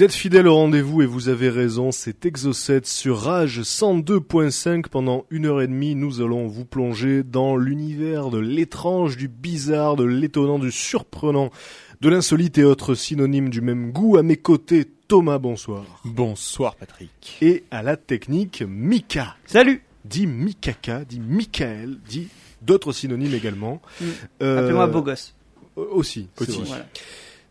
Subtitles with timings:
[0.00, 5.26] Vous êtes fidèle au rendez-vous et vous avez raison, c'est Exocet sur Rage 102.5 pendant
[5.28, 5.94] une heure et demie.
[5.94, 11.50] Nous allons vous plonger dans l'univers de l'étrange, du bizarre, de l'étonnant, du surprenant,
[12.00, 14.16] de l'insolite et autres synonymes du même goût.
[14.16, 15.84] À mes côtés, Thomas, bonsoir.
[16.06, 17.36] Bonsoir Patrick.
[17.42, 19.36] Et à la technique, Mika.
[19.44, 22.28] Salut Dit Mikaka, dit Michael, dit
[22.62, 23.82] d'autres synonymes également.
[24.40, 25.34] Euh, Appelez-moi beau gosse.
[25.76, 26.58] Aussi, c'est Aussi.
[26.60, 26.68] vrai.
[26.68, 26.86] Voilà.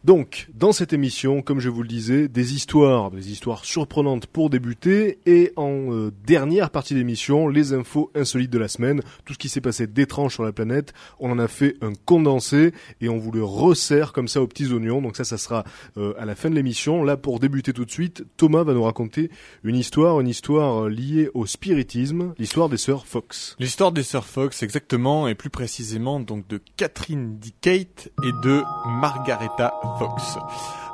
[0.06, 4.50] Donc, dans cette émission, comme je vous le disais, des histoires, des histoires surprenantes pour
[4.50, 9.38] débuter, et en euh, dernière partie d'émission, les infos insolites de la semaine, tout ce
[9.38, 10.94] qui s'est passé d'étrange sur la planète.
[11.20, 14.72] On en a fait un condensé et on vous le resserre comme ça aux petits
[14.72, 15.02] oignons.
[15.02, 15.66] Donc ça, ça sera
[15.98, 17.04] euh, à la fin de l'émission.
[17.04, 19.30] Là, pour débuter tout de suite, Thomas va nous raconter
[19.64, 23.58] une histoire, une histoire euh, liée au spiritisme, l'histoire des sœurs Fox.
[23.60, 29.74] L'histoire des sœurs Fox, exactement, et plus précisément donc de Catherine Kate et de Margaretha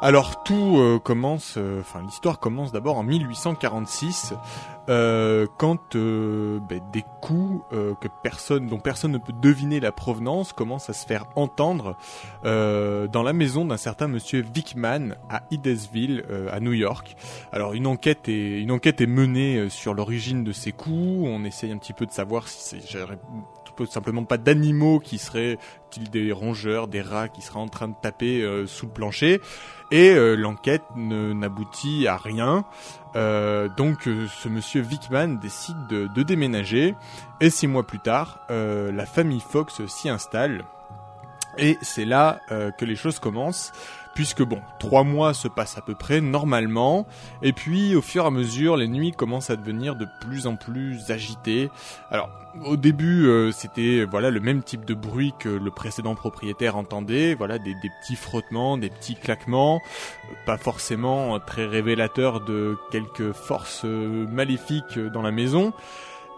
[0.02, 4.34] Alors tout euh, commence, euh, enfin l'histoire commence d'abord en 1846,
[4.88, 10.90] euh, quand ben, des coups que personne, dont personne ne peut deviner la provenance, commencent
[10.90, 11.98] à se faire entendre
[12.44, 17.16] dans la maison d'un certain Monsieur Vickman à Hydesville, à New York.
[17.52, 21.26] Alors une enquête est menée sur l'origine de ces coups.
[21.28, 22.98] On essaye un petit peu de savoir si c'est
[23.86, 25.58] simplement pas d'animaux qui seraient
[26.12, 29.42] des rongeurs, des rats qui seraient en train de taper euh, sous le plancher.
[29.92, 32.66] Et euh, l'enquête n'aboutit à rien.
[33.16, 36.96] Euh, donc euh, ce monsieur Vickman décide de, de déménager.
[37.40, 40.66] Et six mois plus tard, la famille Fox s'y installe.
[41.58, 43.72] Et c'est là euh, que les choses commencent,
[44.14, 47.06] puisque bon, trois mois se passent à peu près normalement,
[47.42, 50.56] et puis au fur et à mesure, les nuits commencent à devenir de plus en
[50.56, 51.70] plus agitées.
[52.12, 52.30] Alors,
[52.64, 57.36] au début, euh, c'était voilà le même type de bruit que le précédent propriétaire entendait,
[57.36, 59.82] voilà des, des petits frottements, des petits claquements,
[60.46, 65.74] pas forcément très révélateurs de quelques forces euh, maléfiques dans la maison.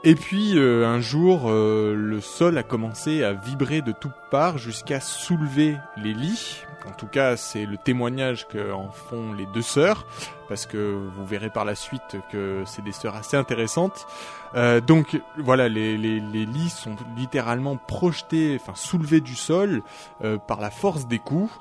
[0.03, 4.57] Et puis euh, un jour, euh, le sol a commencé à vibrer de toutes parts
[4.57, 6.61] jusqu'à soulever les lits.
[6.87, 10.05] En tout cas, c'est le témoignage qu'en font les deux sœurs,
[10.47, 10.77] parce que
[11.17, 14.07] vous verrez par la suite que c'est des sœurs assez intéressantes.
[14.55, 19.81] Euh, donc voilà, les, les, les lits sont littéralement projetés, enfin soulevés du sol
[20.23, 21.51] euh, par la force des coups.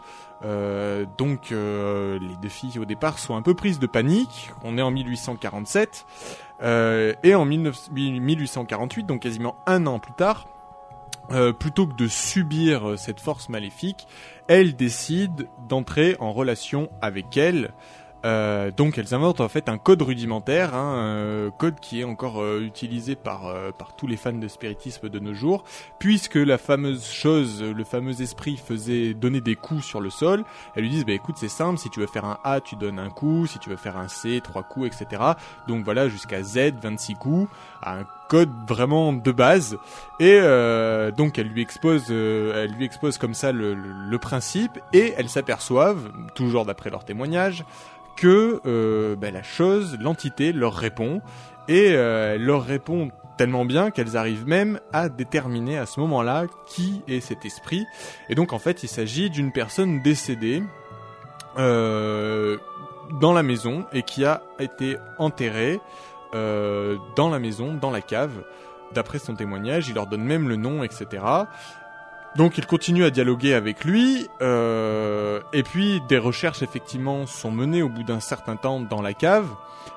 [0.44, 4.52] Euh, donc euh, les deux filles au départ sont un peu prises de panique.
[4.64, 6.06] On est en 1847.
[6.62, 10.48] Euh, et en 19 1848, donc quasiment un an plus tard,
[11.32, 14.06] euh, plutôt que de subir euh, cette force maléfique,
[14.48, 17.72] elles décident d'entrer en relation avec elle.
[18.24, 22.40] Euh, donc elles inventent en fait un code rudimentaire, hein, un code qui est encore
[22.42, 25.62] euh, utilisé par, euh, par tous les fans de spiritisme de nos jours,
[26.00, 30.44] puisque la fameuse chose, le fameux esprit faisait donner des coups sur le sol,
[30.74, 32.98] elles lui disent bah écoute c'est simple, si tu veux faire un A tu donnes
[32.98, 35.22] un coup, si tu veux faire un C trois coups etc.
[35.68, 37.48] Donc voilà jusqu'à Z 26 coups,
[37.84, 39.76] un code vraiment de base
[40.18, 44.18] et euh, donc elle lui expose euh, elle lui expose comme ça le, le- le
[44.18, 47.64] principe et elles s'aperçoivent toujours d'après leur témoignage
[48.16, 51.20] que euh, ben, la chose l'entité leur répond
[51.68, 57.02] et euh, leur répond tellement bien qu'elles arrivent même à déterminer à ce moment-là qui
[57.06, 57.84] est cet esprit
[58.28, 60.62] et donc en fait il s'agit d'une personne décédée
[61.58, 62.58] euh,
[63.20, 65.80] dans la maison et qui a été enterrée
[66.34, 68.42] euh, dans la maison, dans la cave.
[68.94, 71.22] D'après son témoignage, il leur donne même le nom, etc.
[72.36, 77.82] Donc il continue à dialoguer avec lui, euh, et puis des recherches effectivement sont menées
[77.82, 79.48] au bout d'un certain temps dans la cave,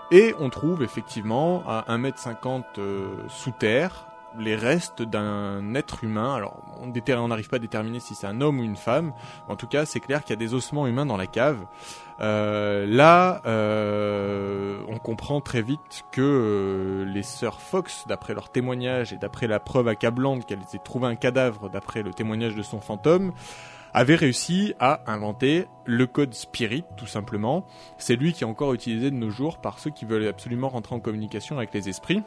[0.09, 6.35] et on trouve effectivement à 1m50 euh, sous terre les restes d'un être humain.
[6.35, 9.13] Alors on n'arrive pas à déterminer si c'est un homme ou une femme,
[9.47, 11.65] en tout cas c'est clair qu'il y a des ossements humains dans la cave.
[12.21, 19.13] Euh, là, euh, on comprend très vite que euh, les sœurs Fox, d'après leur témoignage
[19.13, 22.81] et d'après la preuve accablante qu'elles aient trouvé un cadavre d'après le témoignage de son
[22.81, 23.31] fantôme,
[23.93, 27.65] avaient réussi à inventer le code Spirit, tout simplement.
[27.97, 30.95] C'est lui qui est encore utilisé de nos jours par ceux qui veulent absolument rentrer
[30.95, 32.21] en communication avec les esprits.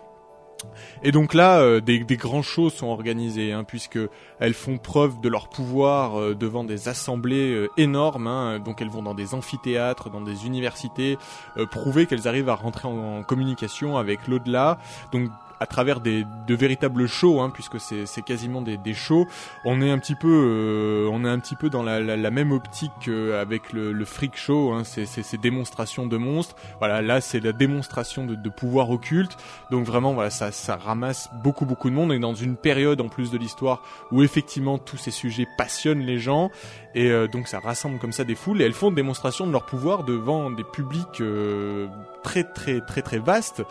[1.02, 3.98] Et donc là, euh, des, des grands shows sont organisés, hein, puisque
[4.38, 8.28] elles font preuve de leur pouvoir euh, devant des assemblées euh, énormes.
[8.28, 11.18] hein, donc elles vont dans des amphithéâtres, dans des universités,
[11.70, 14.78] prouver qu'elles arrivent à rentrer en, en communication avec l'au-delà.
[15.12, 15.30] Donc
[15.62, 19.26] à travers des de véritables shows, hein, puisque c'est quasiment des, des shows.
[19.64, 22.30] On est un petit peu euh, on est un petit peu dans la, la, la
[22.32, 26.56] même optique euh, avec le, le freak show, hein, c'est ces démonstrations de monstres.
[26.80, 29.36] Voilà, là c'est la démonstration de, de pouvoir occulte.
[29.70, 33.08] Donc vraiment voilà ça ça ramasse beaucoup beaucoup de monde et dans une période en
[33.08, 36.50] plus de l'histoire où effectivement tous ces sujets passionnent les gens
[36.94, 39.64] et euh, donc ça rassemble comme ça des foules et elles font démonstration de leur
[39.64, 41.86] pouvoir devant des publics euh,
[42.22, 43.62] très très très très vastes.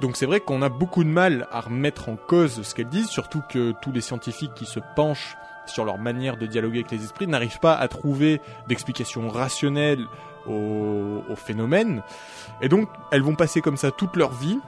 [0.00, 3.08] Donc c'est vrai qu'on a beaucoup de mal à remettre en cause ce qu'elles disent,
[3.08, 5.36] surtout que tous les scientifiques qui se penchent
[5.66, 10.04] sur leur manière de dialoguer avec les esprits n'arrivent pas à trouver d'explication rationnelle
[10.46, 12.02] au, phénomène.
[12.62, 14.58] Et donc elles vont passer comme ça toute leur vie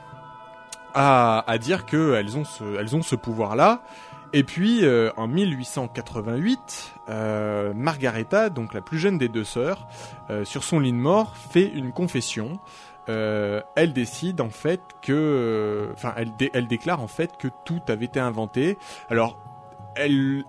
[0.94, 3.82] à, à dire qu'elles ont ce, ce pouvoir-là.
[4.32, 9.86] Et puis euh, en 1888, euh, Margaretha, donc la plus jeune des deux sœurs,
[10.30, 12.58] euh, sur son lit de mort, fait une confession.
[13.08, 17.80] Euh, elle décide en fait que, enfin, elle, dé- elle déclare en fait que tout
[17.88, 18.76] avait été inventé.
[19.08, 19.38] Alors,
[19.96, 20.44] elle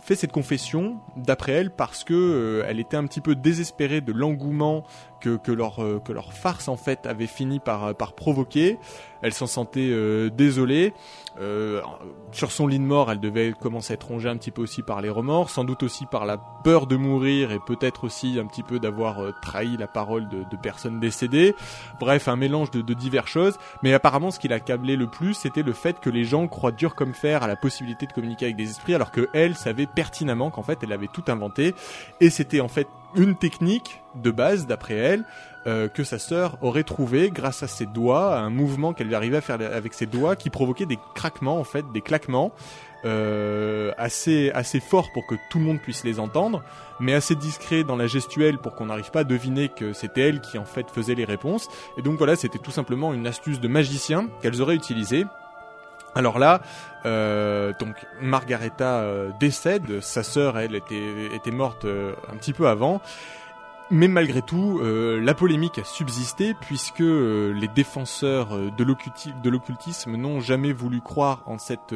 [0.00, 4.12] fait cette confession d'après elle parce que euh, elle était un petit peu désespérée de
[4.12, 4.84] l'engouement
[5.20, 8.78] que, que leur euh, que leur farce en fait avait fini par par provoquer.
[9.22, 10.92] Elle s'en sentait euh, désolée.
[11.40, 11.82] Euh,
[12.32, 14.82] sur son lit de mort, elle devait commencer à être rongée un petit peu aussi
[14.82, 18.46] par les remords, sans doute aussi par la peur de mourir et peut-être aussi un
[18.46, 21.54] petit peu d'avoir euh, trahi la parole de, de personnes décédées.
[22.00, 23.58] Bref, un mélange de, de diverses choses.
[23.82, 26.94] Mais apparemment, ce qui l'accablait le plus, c'était le fait que les gens croient dur
[26.94, 30.50] comme fer à la possibilité de communiquer avec des esprits, alors que elle savait pertinemment
[30.50, 31.74] qu'en fait, elle avait tout inventé.
[32.20, 32.86] Et c'était en fait
[33.16, 35.24] une technique de base, d'après elle,
[35.66, 39.38] euh, que sa sœur aurait trouvé grâce à ses doigts, à un mouvement qu'elle arrivait
[39.38, 42.52] à faire avec ses doigts qui provoquait des craquements en fait, des claquements
[43.04, 46.62] euh, assez assez forts pour que tout le monde puisse les entendre,
[46.98, 50.40] mais assez discrets dans la gestuelle pour qu'on n'arrive pas à deviner que c'était elle
[50.40, 51.68] qui en fait faisait les réponses.
[51.98, 55.24] Et donc voilà, c'était tout simplement une astuce de magicien qu'elles auraient utilisée.
[56.16, 56.62] Alors là,
[57.04, 62.68] euh, donc Margaretha euh, décède, sa sœur elle était était morte euh, un petit peu
[62.68, 63.02] avant.
[63.90, 70.16] Mais malgré tout, euh, la polémique a subsisté puisque les défenseurs de l'occulti- de l'occultisme
[70.16, 71.94] n'ont jamais voulu croire en cette,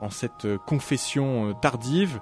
[0.00, 2.20] en cette confession tardive,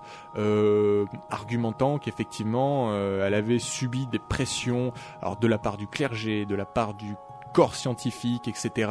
[1.30, 4.92] argumentant qu'effectivement elle avait subi des pressions
[5.22, 7.14] alors de la part du clergé, de la part du
[7.54, 8.90] corps scientifique, etc.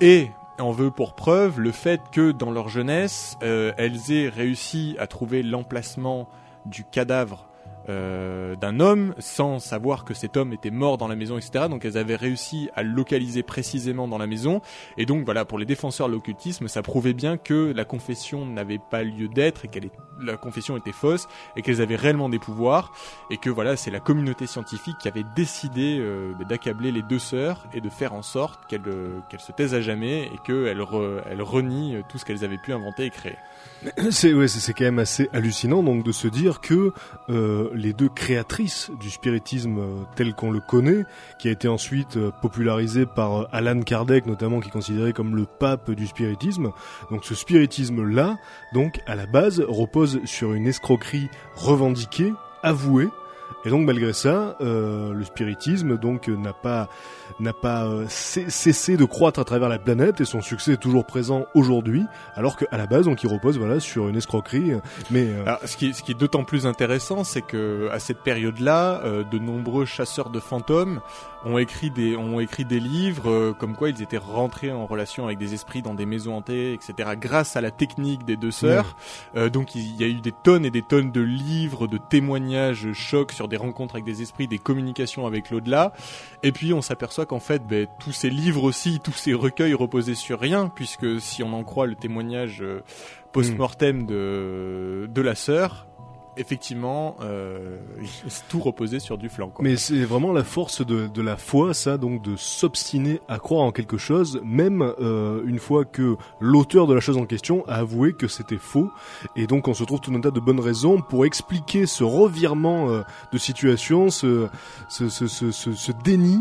[0.00, 4.96] Et on veut pour preuve le fait que dans leur jeunesse, euh, elles aient réussi
[4.98, 6.28] à trouver l'emplacement
[6.66, 7.47] du cadavre
[7.88, 11.66] euh, d'un homme sans savoir que cet homme était mort dans la maison, etc.
[11.68, 14.60] Donc elles avaient réussi à le localiser précisément dans la maison.
[14.96, 18.78] Et donc voilà, pour les défenseurs de l'occultisme, ça prouvait bien que la confession n'avait
[18.78, 19.90] pas lieu d'être et qu'elle
[20.20, 22.92] la confession était fausse et qu'elles avaient réellement des pouvoirs.
[23.30, 27.66] Et que voilà, c'est la communauté scientifique qui avait décidé euh, d'accabler les deux sœurs
[27.72, 31.22] et de faire en sorte qu'elles euh, qu'elles se taisent à jamais et qu'elles re,
[31.30, 33.36] elles renient tout ce qu'elles avaient pu inventer et créer.
[34.10, 34.46] C'est ouais,
[34.76, 36.92] quand même assez hallucinant donc de se dire que
[37.28, 41.04] euh, les deux créatrices du spiritisme euh, tel qu'on le connaît,
[41.38, 45.36] qui a été ensuite euh, popularisé par euh, Alan Kardec notamment, qui est considéré comme
[45.36, 46.72] le pape du spiritisme.
[47.10, 48.36] Donc ce spiritisme-là,
[48.74, 52.32] donc à la base, repose sur une escroquerie revendiquée,
[52.62, 53.08] avouée.
[53.68, 56.88] Et donc malgré ça, euh, le spiritisme donc euh, n'a pas
[57.38, 61.04] n'a pas euh, cessé de croître à travers la planète et son succès est toujours
[61.04, 64.72] présent aujourd'hui, alors qu'à la base donc il repose voilà sur une escroquerie.
[65.10, 68.22] Mais euh, Alors, ce qui, ce qui est d'autant plus intéressant, c'est que à cette
[68.22, 71.00] période-là, euh, de nombreux chasseurs de fantômes
[71.44, 75.26] ont écrit des, ont écrit des livres euh, comme quoi ils étaient rentrés en relation
[75.26, 77.10] avec des esprits dans des maisons hantées, etc.
[77.18, 78.96] Grâce à la technique des deux sœurs.
[79.36, 82.92] Euh, donc il y a eu des tonnes et des tonnes de livres, de témoignages
[82.92, 85.92] chocs sur des rencontres avec des esprits, des communications avec l'au-delà.
[86.42, 90.14] Et puis on s'aperçoit qu'en fait, ben, tous ces livres aussi, tous ces recueils reposaient
[90.14, 92.82] sur rien, puisque si on en croit le témoignage euh,
[93.32, 95.86] post-mortem de, de la sœur,
[96.38, 97.76] effectivement, euh,
[98.48, 99.52] tout reposait sur du flanc.
[99.60, 103.72] Mais c'est vraiment la force de, la foi, ça, donc de s'obstiner à croire en
[103.72, 108.12] quelque chose, même euh, une fois que l'auteur de la chose en question a avoué
[108.12, 108.90] que c'était faux.
[109.36, 112.88] Et donc on se trouve tout un tas de bonnes raisons pour expliquer ce revirement
[112.88, 113.02] euh,
[113.32, 114.48] de situation, ce,
[114.88, 116.38] ce, ce, ce, déni.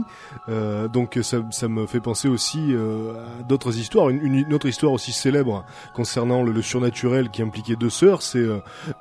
[0.94, 4.10] Donc ça, ça me fait penser aussi à d'autres histoires.
[4.10, 8.46] Une, autre histoire aussi célèbre concernant le, surnaturel qui impliquait deux sœurs, c'est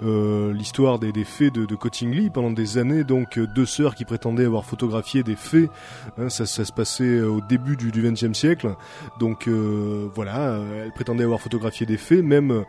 [0.03, 0.53] euh,
[0.95, 3.05] des, des fées de, Cottingley pendant des années.
[3.05, 5.69] Donc euh, deux sœurs qui prétendaient avoir photographié des fées.
[6.19, 8.75] Hein, ça, ça se passait euh, au début du XXe siècle.
[9.19, 12.23] Donc euh, voilà, elles prétendaient avoir photographié des fées.
[12.23, 12.64] Même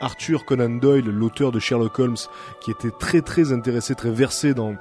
[0.00, 2.16] Arthur Conan Doyle, l'auteur de Sherlock Holmes,
[2.60, 4.76] qui était très très intéressé, très versé dans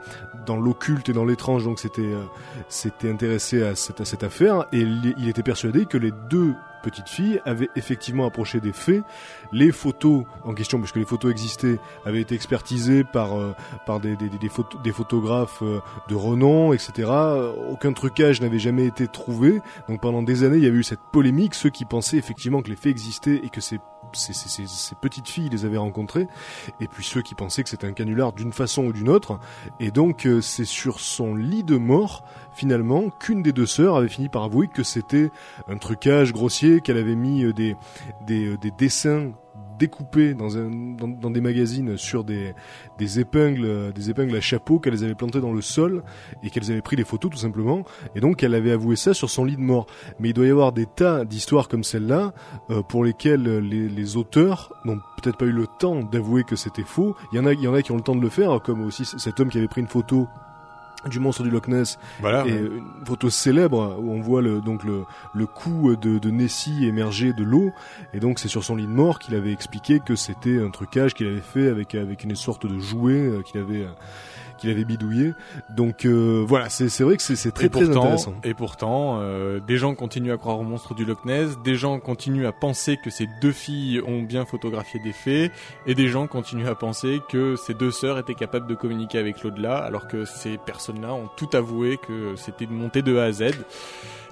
[0.46, 1.64] dans l'occulte et dans l'étrange.
[1.64, 7.42] Donc c'était intéressé à cette, affaire et il était persuadé que les deux petite fille
[7.46, 9.04] avait effectivement approché des faits.
[9.52, 13.54] Les photos en question, puisque les photos existaient, avaient été expertisées par euh,
[13.86, 17.10] par des des, des, photo- des photographes euh, de renom, etc.
[17.70, 19.62] Aucun trucage n'avait jamais été trouvé.
[19.88, 21.56] Donc pendant des années, il y avait eu cette polémique.
[21.56, 23.80] Ceux qui pensaient effectivement que les faits existaient et que ces
[24.14, 26.28] ces, petites filles les avaient rencontrées,
[26.80, 29.40] et puis ceux qui pensaient que c'était un canular d'une façon ou d'une autre.
[29.80, 32.24] Et donc euh, c'est sur son lit de mort
[32.54, 35.32] finalement qu'une des deux sœurs avait fini par avouer que c'était
[35.68, 37.76] un trucage grossier, qu'elle avait mis euh, des,
[38.26, 39.32] des, euh, des dessins
[39.80, 42.54] découpés dans, des magazines sur des,
[43.20, 46.04] épingles euh, des épingles à chapeau qu'elles avaient plantées dans le sol
[46.44, 47.86] et qu'elles avaient pris des photos tout simplement.
[48.16, 49.88] Et donc elle avait avoué ça sur son lit de mort.
[50.20, 52.34] Mais il doit y avoir des tas d'histoires comme celle-là
[52.70, 56.56] euh, pour lesquelles euh, les, les auteurs n'ont peut-être pas eu le temps d'avouer que
[56.56, 57.16] c'était faux.
[57.32, 58.62] Il y en a il y en a qui ont le temps de le faire
[58.62, 60.28] comme aussi cet homme qui avait pris une photo
[61.08, 62.46] du monstre du Loch Ness Voilà.
[62.46, 65.04] et une photo célèbre où on voit le, donc le,
[65.34, 67.72] le cou de, de Nessie émerger de l'eau
[68.14, 71.14] et donc c'est sur son lit de mort qu'il avait expliqué que c'était un trucage
[71.14, 73.90] qu'il avait fait avec avec une sorte de jouet euh, qu'il avait euh,
[74.60, 75.34] qu'il avait bidouillé
[75.70, 79.78] donc euh, voilà c'est c'est vrai que c'est très très intéressant et pourtant, euh, des
[79.78, 83.10] gens continuent à croire au monstre du Loch Ness, des gens continuent à penser que
[83.10, 85.52] ces deux filles ont bien photographié des faits,
[85.86, 89.44] et des gens continuent à penser que ces deux sœurs étaient capables de communiquer avec
[89.44, 93.32] l'au-delà, alors que ces personnes-là ont tout avoué que c'était une montée de A à
[93.32, 93.52] Z.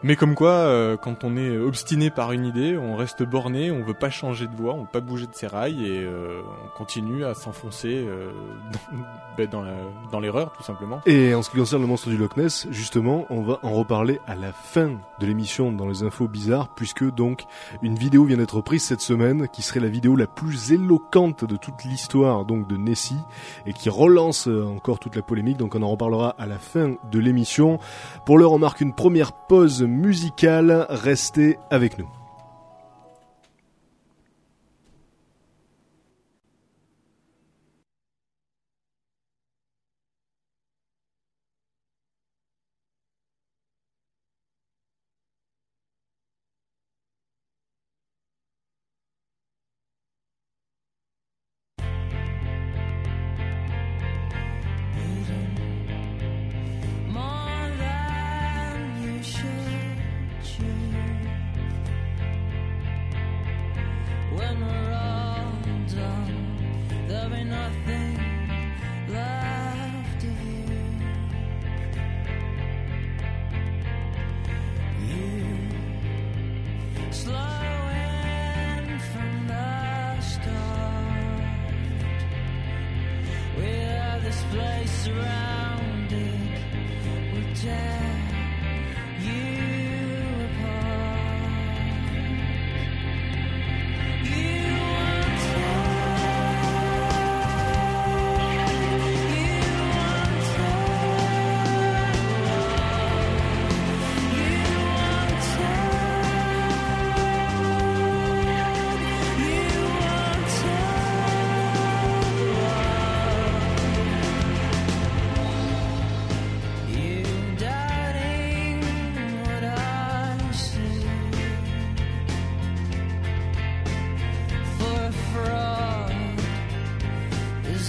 [0.04, 3.84] Mais comme quoi, euh, quand on est obstiné par une idée, on reste borné, on
[3.84, 6.77] veut pas changer de voie, on veut pas bouger de ses rails, et euh, on
[6.77, 8.32] continue à s'enfoncer euh,
[9.51, 9.74] dans, ben,
[10.12, 11.01] dans l'erreur, tout simplement.
[11.06, 14.20] Et en ce qui concerne le monstre du Loch Ness, justement, on va en reparler
[14.27, 17.46] à la fin de l'émission dans les infos bizarres, puisque donc
[17.82, 21.56] une vidéo vient d'être prise cette semaine, qui serait la vidéo la plus éloquente de
[21.56, 23.20] toute l'histoire donc de Nessie,
[23.66, 25.58] et qui relance euh, encore toute la polémique.
[25.58, 27.80] Donc on en reparlera à la fin de l'émission.
[28.25, 30.86] Pour l'heure, on marque une première pause musicale.
[30.89, 32.08] Restez avec nous.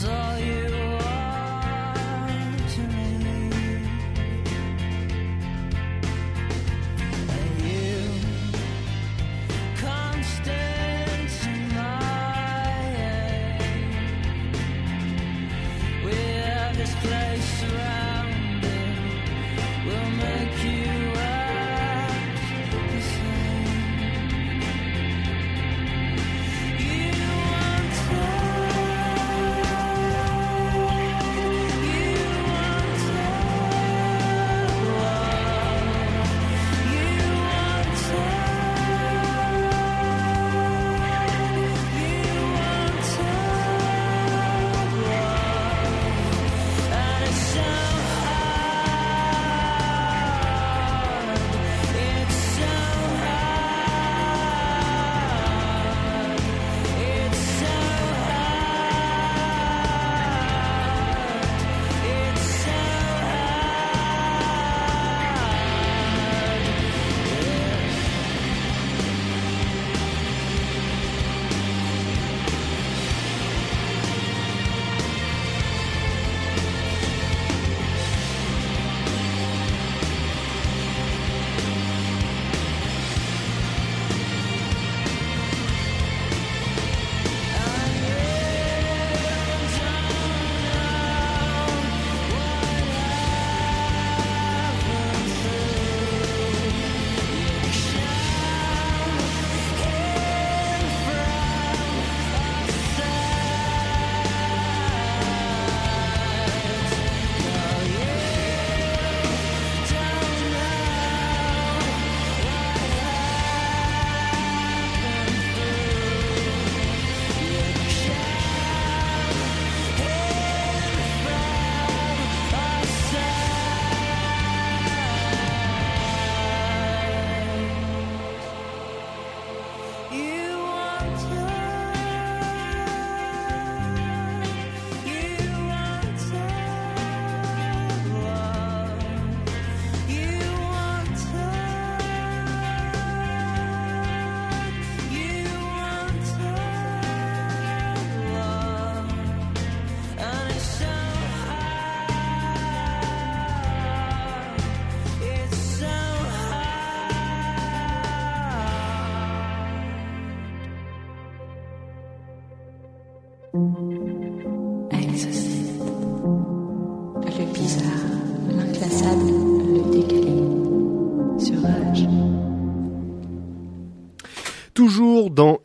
[0.09, 0.58] all you.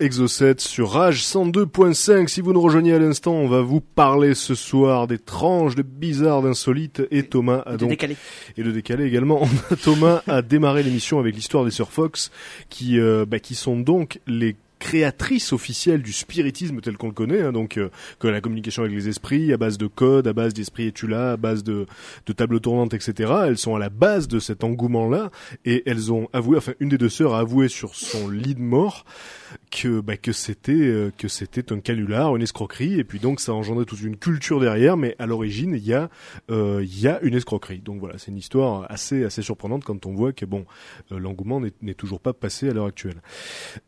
[0.04, 2.28] Exocet sur Rage 102.5.
[2.28, 6.42] Si vous nous rejoignez à l'instant, on va vous parler ce soir d'étranges, de bizarres,
[6.42, 7.02] d'insolites.
[7.10, 8.18] Et Thomas a donc décalé.
[8.58, 9.42] et le décalé également.
[9.42, 12.32] On a- Thomas a démarré l'émission avec l'histoire des Sœurs Fox,
[12.70, 17.42] qui euh, bah, qui sont donc les créatrices officielles du spiritisme tel qu'on le connaît,
[17.42, 20.54] hein, donc euh, que la communication avec les esprits, à base de codes, à base
[20.54, 21.86] d'esprits et tu à base de,
[22.26, 23.32] de tables tournantes, etc.
[23.46, 25.32] Elles sont à la base de cet engouement-là,
[25.63, 28.62] et elles ont avoué, enfin une des deux sœurs a avoué sur son lit de
[28.62, 29.06] mort
[29.72, 33.54] que bah, que c'était euh, que c'était un canular, une escroquerie, et puis donc ça
[33.54, 36.10] a engendré toute une culture derrière, mais à l'origine il y a
[36.52, 37.80] euh, il y a une escroquerie.
[37.80, 40.65] Donc voilà, c'est une histoire assez assez surprenante quand on voit que bon
[41.12, 43.22] euh, l'engouement n'est toujours pas passé à l'heure actuelle.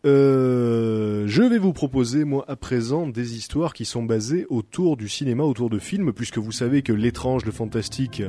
[0.06, 0.85] Euh,
[1.28, 5.44] je vais vous proposer moi à présent des histoires qui sont basées autour du cinéma,
[5.44, 8.22] autour de films, puisque vous savez que l'étrange, le fantastique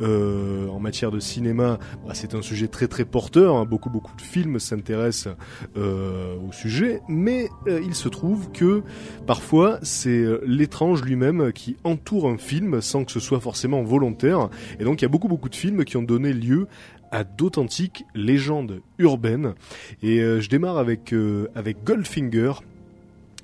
[0.00, 3.56] euh, en matière de cinéma, bah, c'est un sujet très très porteur.
[3.56, 3.64] hein.
[3.64, 5.34] Beaucoup beaucoup de films s'intéressent
[5.76, 8.82] euh, au sujet, mais euh, il se trouve que
[9.26, 14.48] parfois c'est euh, l'étrange lui-même qui entoure un film sans que ce soit forcément volontaire.
[14.78, 16.66] Et donc il y a beaucoup beaucoup de films qui ont donné lieu
[17.12, 19.54] à d'authentiques légendes urbaines.
[20.02, 22.54] Et euh, je démarre avec euh, avec Goldfinger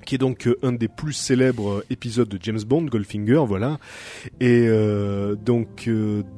[0.05, 3.77] qui est donc euh, un des plus célèbres épisodes de James Bond, Goldfinger, voilà.
[4.39, 4.67] Et
[5.45, 5.89] donc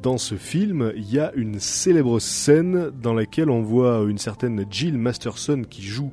[0.01, 4.65] dans ce film, il y a une célèbre scène dans laquelle on voit une certaine
[4.69, 6.11] Jill Masterson qui joue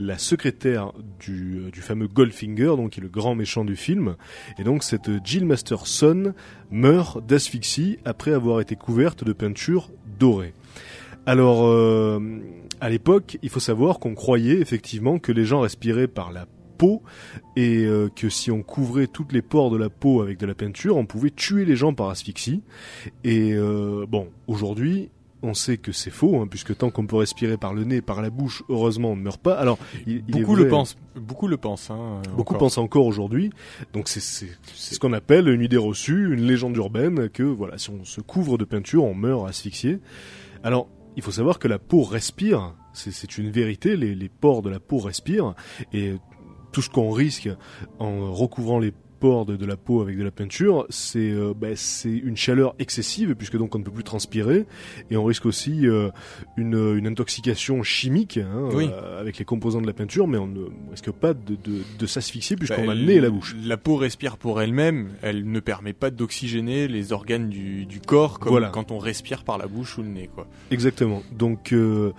[0.00, 4.16] la secrétaire du, du fameux Goldfinger, donc qui est le grand méchant du film.
[4.58, 6.34] Et donc cette Jill Masterson
[6.70, 10.52] meurt d'asphyxie après avoir été couverte de peinture dorée.
[11.26, 12.20] Alors, euh,
[12.80, 17.02] à l'époque, il faut savoir qu'on croyait effectivement que les gens respiraient par la peau
[17.56, 20.54] et euh, que si on couvrait toutes les pores de la peau avec de la
[20.54, 22.62] peinture, on pouvait tuer les gens par asphyxie.
[23.24, 25.10] Et euh, bon, aujourd'hui,
[25.46, 28.20] on sait que c'est faux, hein, puisque tant qu'on peut respirer par le nez, par
[28.22, 29.54] la bouche, heureusement, on ne meurt pas.
[29.54, 30.96] Alors, il, il est Beaucoup vrai- le pensent.
[31.14, 31.90] Beaucoup le pensent.
[31.90, 32.58] Hein, Beaucoup encore.
[32.68, 33.50] pensent encore aujourd'hui.
[33.92, 38.04] Donc c'est ce qu'on appelle une idée reçue, une légende urbaine que voilà, si on
[38.04, 39.98] se couvre de peinture, on meurt asphyxié.
[40.62, 44.60] Alors, il faut savoir que la peau respire, c'est c'est une vérité, les, les pores
[44.62, 45.54] de la peau respirent
[45.94, 46.14] et
[46.72, 47.48] tout ce qu'on risque
[47.98, 52.10] en recouvrant les pores de, de la peau avec de la peinture, c'est euh, c'est
[52.16, 54.66] une chaleur excessive puisque donc on ne peut plus transpirer
[55.10, 56.10] et on risque aussi euh,
[56.56, 58.88] une, une intoxication chimique hein, Oui.
[58.92, 62.06] euh, avec les composants de la peinture, mais on ne risque pas de, de, de
[62.06, 63.56] s'asphyxier puisqu'on Bah, a le nez et la bouche.
[63.64, 68.38] La peau respire pour elle-même, elle ne permet pas d'oxygéner les organes du, du corps
[68.38, 68.68] comme Voilà.
[68.68, 70.30] quand on respire par la bouche ou le nez.
[70.34, 70.46] Quoi.
[70.70, 71.22] Exactement.
[71.32, 72.12] Donc, euh,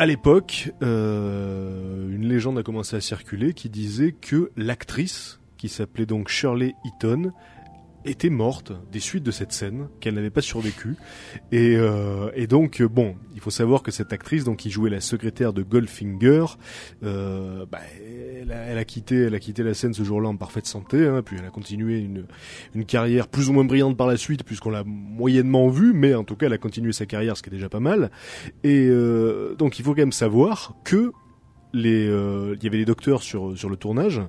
[0.00, 6.06] à l'époque, euh, une légende a commencé à circuler qui disait que l'actrice, qui s'appelait
[6.06, 7.32] donc Shirley Eaton,
[8.04, 10.96] était morte des suites de cette scène, qu'elle n'avait pas survécu.
[11.52, 14.90] Et, euh, et donc, euh, bon, il faut savoir que cette actrice, donc qui jouait
[14.90, 16.44] la secrétaire de Goldfinger,
[17.02, 17.80] euh, bah,
[18.40, 21.36] elle, a, quitté, elle a quitté la scène ce jour-là en parfaite santé, hein, puis
[21.38, 22.26] elle a continué une,
[22.74, 26.24] une carrière plus ou moins brillante par la suite, puisqu'on l'a moyennement vue, mais en
[26.24, 28.10] tout cas, elle a continué sa carrière, ce qui est déjà pas mal.
[28.64, 31.12] Et euh, donc, il faut quand même savoir que
[31.72, 34.22] les, euh, il y avait des docteurs sur sur le tournage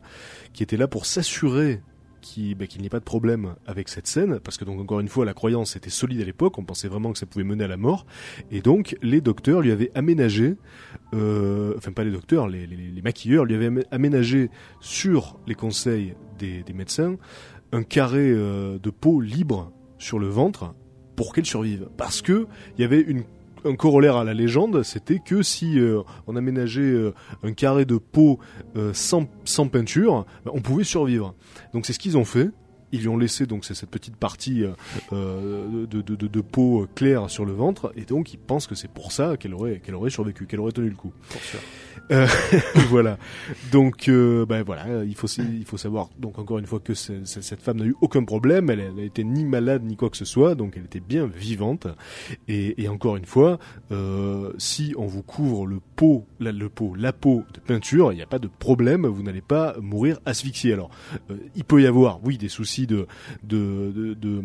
[0.54, 1.82] qui étaient là pour s'assurer
[2.22, 5.00] qu'il bah, qu'il n'y ait pas de problème avec cette scène, parce que donc encore
[5.00, 7.64] une fois la croyance était solide à l'époque, on pensait vraiment que ça pouvait mener
[7.64, 8.06] à la mort,
[8.52, 10.56] et donc les docteurs lui avaient aménagé,
[11.14, 12.68] euh, enfin pas les docteurs, les,
[13.04, 14.50] maquilleurs lui avaient amé- aménagé
[14.82, 17.16] sur les conseils des, des médecins
[17.72, 20.74] un carré euh, de peau libre sur le ventre
[21.16, 23.24] pour qu'elle survive, parce que il y avait une
[23.65, 27.98] un corollaire à la légende, c'était que si euh, on aménageait euh, un carré de
[27.98, 28.39] peau
[28.76, 29.26] euh, sans,
[29.67, 31.36] peinture, bah, on pouvait survivre.
[31.74, 32.50] Donc c'est ce qu'ils ont fait.
[32.91, 34.71] Ils lui ont laissé donc c'est cette petite partie euh,
[35.13, 38.75] euh, de, de, de, de peau claire sur le ventre, et donc ils pensent que
[38.75, 41.13] c'est pour ça qu'elle aurait qu'elle aurait survécu, qu'elle aurait tenu le coup.
[41.30, 41.60] Pour sûr.
[42.12, 42.28] Euh,
[42.89, 43.17] voilà.
[43.71, 47.62] Donc, euh, ben voilà, il faut il faut savoir donc encore une fois que cette
[47.62, 50.25] femme n'a eu aucun problème, elle, elle a été ni malade ni quoi que ce
[50.25, 51.88] soit, donc elle était bien vivante.
[52.47, 53.60] Et, et encore une fois,
[53.91, 58.15] euh, si on vous couvre le pot, la, le pot, la peau de peinture, il
[58.15, 60.73] n'y a pas de problème, vous n'allez pas mourir asphyxié.
[60.73, 60.89] Alors,
[61.30, 63.08] euh, il peut y avoir, oui, des soucis de
[63.44, 64.42] de de, de,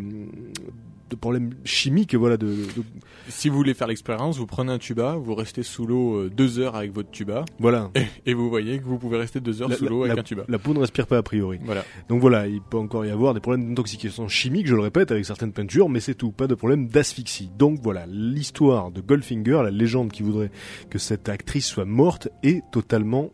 [1.09, 2.83] de problèmes chimiques, voilà, de, de-
[3.29, 6.57] Si vous voulez faire l'expérience, vous prenez un tuba, vous restez sous l'eau euh, deux
[6.57, 7.91] heures avec votre tuba, voilà.
[7.93, 10.21] et, et vous voyez que vous pouvez rester deux heures La- sous l'eau la- avec
[10.21, 10.45] un tuba.
[10.47, 11.59] La peau ne respire pas a priori.
[11.63, 11.85] Voilà.
[12.09, 15.25] Donc voilà, il peut encore y avoir des problèmes d'intoxication chimique, je le répète, avec
[15.25, 17.51] certaines peintures, mais c'est tout, pas de problème d'asphyxie.
[17.55, 20.49] Donc voilà, l'histoire de Goldfinger, la légende qui voudrait
[20.89, 23.29] que cette actrice soit morte, est totalement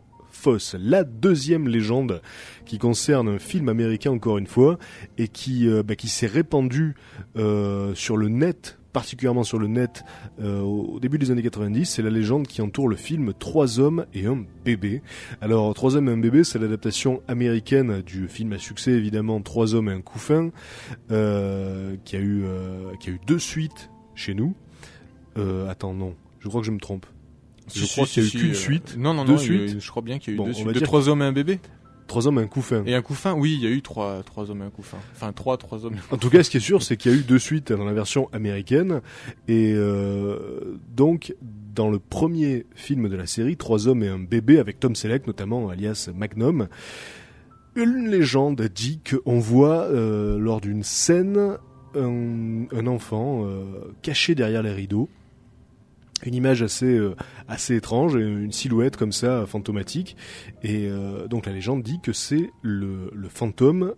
[0.78, 2.20] La deuxième légende
[2.66, 4.78] qui concerne un film américain encore une fois
[5.16, 6.96] et qui, euh, bah, s'est répandu
[7.36, 10.04] euh, sur le net particulièrement sur le net
[10.42, 14.04] euh, au début des années 90, c'est la légende qui entoure le film Trois hommes
[14.12, 15.00] et un bébé.
[15.40, 19.74] Alors Trois hommes et un bébé, c'est l'adaptation américaine du film à succès évidemment Trois
[19.74, 20.50] hommes et un couffin,
[21.08, 22.44] qui a eu
[23.26, 24.54] deux suites chez nous.
[25.68, 27.06] Attends non, je crois que je me trompe.
[27.74, 29.38] Je crois qu'il y a eu qu'une euh, suite, Non, non, deux non.
[29.38, 29.80] a eu- suites?
[29.80, 30.68] Je crois bien qu'il y a eu Bon, deux suites.
[30.72, 31.58] De trois hommes et un bébé?
[32.08, 32.82] Trois hommes et un couffin.
[32.84, 33.32] Et un couffin.
[33.32, 34.98] Oui, il y a eu trois, trois hommes et un couffin.
[35.14, 35.94] Enfin, trois, trois hommes.
[36.10, 37.84] En tout cas, ce qui est sûr, c'est qu'il y a eu deux suites dans
[37.84, 39.00] la version américaine.
[39.48, 41.34] Et euh, donc,
[41.74, 45.26] dans le premier film de la série, Trois hommes et un bébé, avec Tom Selleck
[45.26, 46.68] notamment, alias Magnum,
[47.76, 51.56] une légende dit qu'on voit, euh, lors d'une scène,
[51.94, 53.64] un, un enfant euh,
[54.02, 55.08] caché derrière les rideaux.
[56.24, 57.14] Une image assez euh,
[57.48, 60.16] assez étrange, une silhouette comme ça fantomatique,
[60.62, 63.94] et euh, donc la légende dit que c'est le, le fantôme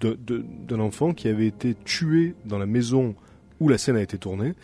[0.00, 3.14] d'un enfant qui avait été tué dans la maison
[3.60, 4.54] où la scène a été tournée.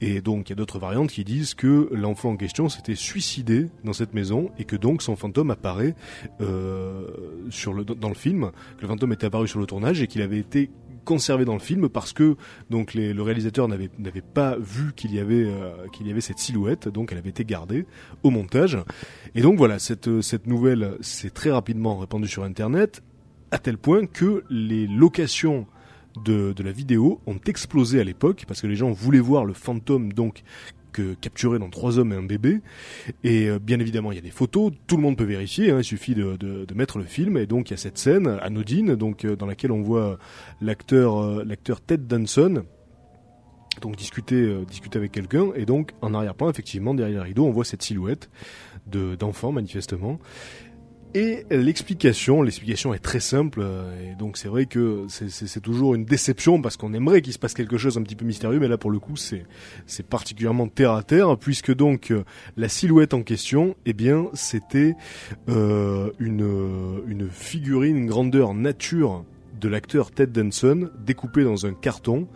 [0.00, 3.66] Et donc il y a d'autres variantes qui disent que l'enfant en question s'était suicidé
[3.84, 5.94] dans cette maison et que donc son fantôme apparaît
[6.40, 7.06] euh,
[7.50, 10.22] sur le, dans le film, que le fantôme était apparu sur le tournage et qu'il
[10.22, 10.70] avait été
[11.08, 12.36] conservé dans le film parce que
[12.68, 16.38] donc le réalisateur n'avait n'avait pas vu qu'il y avait euh, qu'il y avait cette
[16.38, 17.86] silhouette donc elle avait été gardée
[18.22, 18.76] au montage.
[19.34, 23.02] Et donc voilà cette cette nouvelle s'est très rapidement répandue sur internet
[23.50, 25.66] à tel point que les locations
[26.26, 29.54] de, de la vidéo ont explosé à l'époque parce que les gens voulaient voir le
[29.54, 30.42] fantôme donc
[31.20, 32.60] capturé dans trois hommes et un bébé.
[33.24, 34.72] Et euh, bien évidemment il y a des photos.
[34.86, 37.36] Tout le monde peut vérifier hein, il suffit de, mettre le film.
[37.36, 40.18] Et donc il y a cette scène anodine donc euh, dans laquelle on voit
[40.60, 42.64] l'acteur euh, l'acteur Ted Danson
[43.82, 45.50] donc discuter discuter avec quelqu'un.
[45.54, 48.28] Et donc en arrière-plan effectivement derrière le rideau on voit cette silhouette
[48.86, 50.18] de d'enfant manifestement
[51.14, 56.04] et l'explication, l'explication est très simple, euh, et donc c'est vrai que c'est- toujours une
[56.04, 58.78] déception parce qu'on aimerait qu'il se passe quelque chose un petit peu mystérieux, mais là
[58.78, 59.44] pour le coup c'est
[59.86, 62.24] c'est particulièrement terre à terre puisque donc euh,
[62.56, 64.94] la silhouette en question, eh bien c'était
[65.48, 69.24] euh, une euh, une figurine, une grandeur nature
[69.60, 72.28] de l'acteur Ted Danson découpée dans un carton.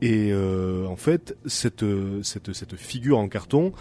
[0.00, 1.84] Et euh, en fait, cette,
[2.22, 3.72] cette, cette figure en carton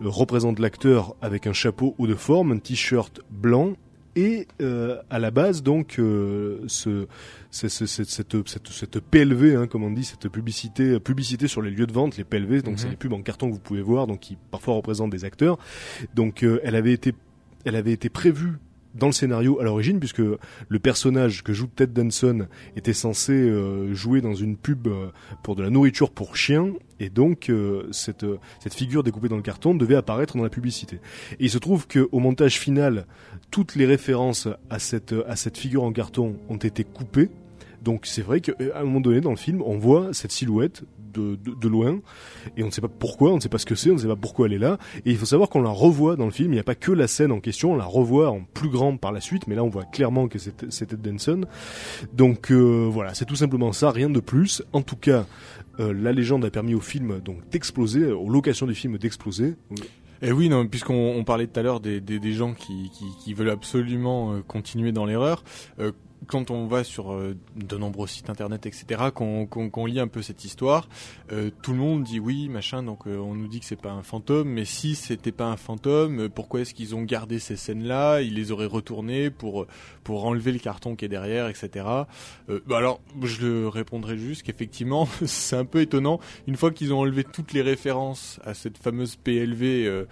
[0.00, 3.74] représente l'acteur avec un chapeau haut de forme, un t-shirt blanc
[4.16, 7.06] et euh, à la base donc euh, ce,
[7.50, 11.62] ce- ce- cette, cette, cette, cette PLV, hein, comme on dit, cette publicité, publicité sur
[11.62, 12.78] les lieux de vente, les PLV, donc Mhm.
[12.78, 15.58] c'est les pubs en carton que vous pouvez voir, donc qui parfois représentent des acteurs.
[16.14, 17.12] Donc euh, elle avait été,
[17.64, 18.52] elle avait été prévue
[18.94, 20.22] dans le scénario à l'origine puisque
[20.68, 25.08] le personnage que joue Ted Danson était censé euh, jouer dans une pub euh,
[25.42, 28.26] pour de la nourriture pour chiens et donc euh, cette
[28.60, 31.00] cette figure découpée dans le carton devait apparaître dans la publicité.
[31.32, 33.06] Et il se trouve que au montage final,
[33.50, 37.30] toutes les références à cette à cette figure en carton ont été coupées.
[37.82, 41.68] Donc c'est vrai qu'à un moment donné dans le film, on voit cette silhouette de,
[41.68, 42.00] loin
[42.56, 43.98] et on ne sait pas pourquoi, on ne sait pas ce que c'est, on ne
[43.98, 44.78] sait pas pourquoi elle est là.
[45.06, 46.50] Et il faut savoir qu'on la revoit dans le film.
[46.52, 48.96] Il n'y a pas que la scène en question, on la revoit en plus grand
[48.96, 51.42] par la suite, mais là on voit clairement que c'était Denson.
[52.12, 54.62] Donc euh, voilà, c'est tout simplement ça, rien de plus.
[54.72, 55.26] En tout cas,
[55.80, 59.54] euh, la légende a permis au film donc d'exploser, aux locations du film d'exploser.
[60.22, 62.90] Et oui, non, puisqu'on on parlait tout à l'heure des, des, gens qui,
[63.22, 65.44] qui, veulent absolument euh, continuer dans l'erreur,
[66.26, 70.44] quand on va sur euh, de nombreux sites internet, etc., qu'on lit un peu cette
[70.44, 70.88] histoire,
[71.32, 73.90] euh, tout le monde dit oui, machin, donc euh, on nous dit que c'est pas
[73.90, 78.20] un fantôme, mais si c'était pas un fantôme, pourquoi est-ce qu'ils ont gardé ces scènes-là?
[78.22, 79.66] Ils les auraient retournées pour
[80.02, 81.86] pour enlever le carton qui est derrière, etc.
[82.50, 86.20] Euh, bah alors, je le répondrai juste qu'effectivement, c'est un peu étonnant.
[86.46, 90.04] Une fois qu'ils ont enlevé toutes les références à cette fameuse PLV,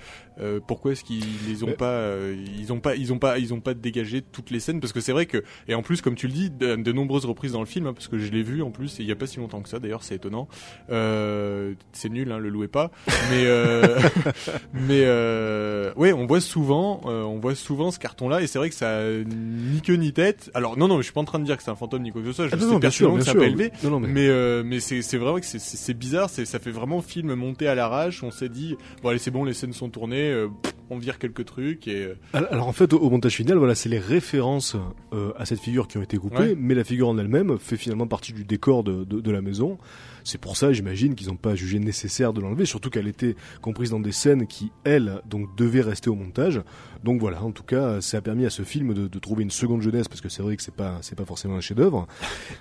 [0.66, 2.16] pourquoi est-ce qu'ils les ont Mais- pas,
[2.58, 4.80] ils ont pas, ils ont pas, ils ont pas dégagé toutes les scènes?
[4.80, 7.24] Parce que c'est vrai que, et en plus, comme tu le dis, de, de nombreuses
[7.24, 9.12] reprises dans le film, hein, parce que je l'ai vu en plus, et il y
[9.12, 9.78] a pas si longtemps que ça.
[9.78, 10.48] D'ailleurs, c'est étonnant.
[10.90, 12.90] Euh, c'est nul, hein, le louez pas.
[13.30, 13.98] Mais, euh,
[14.72, 18.68] mais euh, ouais, on voit souvent, euh, on voit souvent ce carton-là, et c'est vrai
[18.68, 20.50] que ça a ni queue ni tête.
[20.54, 22.10] Alors non, non, je suis pas en train de dire que c'est un fantôme ni
[22.12, 22.48] quoi que ce soit.
[22.48, 23.40] Je Ah sais pertinemment que c'est un sûr.
[23.40, 23.70] PLV.
[23.84, 27.34] Non, non, mais- Mais euh, mais c'est vrai que c'est- bizarre, ça fait vraiment film
[27.34, 28.22] monté à l'arrache.
[28.22, 31.44] On s'est dit bon allez c'est bon, les scènes sont tournées, pff, on vire quelques
[31.44, 34.76] trucs et euh, Alors en fait, au, au montage final, voilà, c'est les références
[35.12, 36.54] euh, à cette figure qui ont été coupées, Ouais.
[36.58, 39.78] mais la figure en elle-même fait finalement partie du décor de, de, de la maison.
[40.24, 43.90] C'est pour ça, j'imagine, qu'ils n'ont pas jugé nécessaire de l'enlever, surtout qu'elle était comprise
[43.90, 46.60] dans des scènes qui, elles, donc devaient rester au montage.
[47.04, 49.50] Donc voilà, en tout cas, ça a permis à ce film de, de trouver une
[49.50, 52.06] seconde jeunesse, parce que c'est vrai que c'est pas, c'est pas forcément un chef-d'œuvre.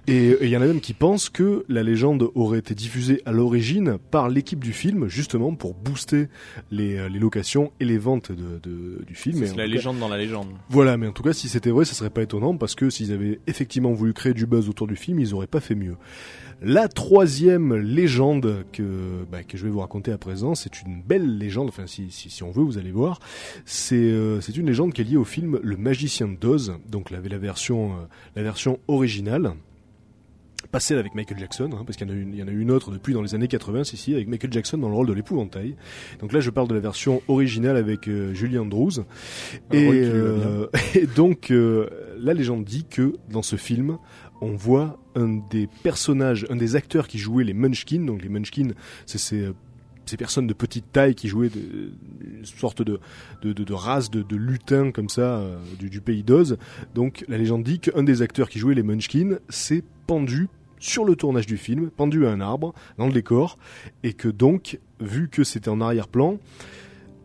[0.08, 3.32] Et il y en a même qui pensent que la légende aurait été diffusée à
[3.32, 6.28] l'origine par l'équipe du film, justement pour booster
[6.71, 9.45] les, euh, les locations et les ventes de, de- du film.
[9.45, 10.47] C'est la cas- légende dans la légende.
[10.69, 13.12] voilà, mais en tout cas, si c'était vrai, ça serait pas étonnant parce que s'ils
[13.12, 15.95] avaient effectivement voulu créer du buzz autour du film, ils auraient pas fait mieux.
[16.63, 21.39] La troisième légende que, bah, que je vais vous raconter à présent, c'est une belle
[21.39, 23.19] légende, enfin si, si, si on veut, vous allez voir.
[23.65, 27.19] C'est euh, c'est une légende qui est liée au film Le Magicien d'Oz, donc la,
[27.19, 29.56] la, version, euh, la version originale.
[30.71, 32.71] Pas celle avec Michael Jackson, hein, parce qu'il y, en a y en a une
[32.71, 35.13] autre depuis dans les années 80, si, si, avec Michael Jackson dans le rôle de
[35.13, 35.76] l'épouvantail.
[36.19, 39.02] Donc là, je parle de la version originale avec euh, Julie Andrews.
[39.74, 43.97] Et, euh, et donc, euh, la légende dit que dans ce film,
[44.41, 48.06] on voit un des personnages, un des acteurs qui jouait les Munchkins.
[48.06, 48.73] Donc les Munchkins,
[49.06, 49.54] c'est ces, euh,
[50.17, 51.93] personnes de petite taille qui jouaient de,
[52.39, 52.99] une sorte de,
[53.43, 56.58] de, de, de race de, de lutins comme ça euh, du, du pays d'Oz.
[56.95, 60.49] Donc la légende dit qu'un des acteurs qui jouait les Munchkins s'est pendu
[60.82, 63.58] sur le tournage du film, pendu à un arbre dans le décor,
[64.04, 66.39] et que donc, vu que c'était en arrière-plan,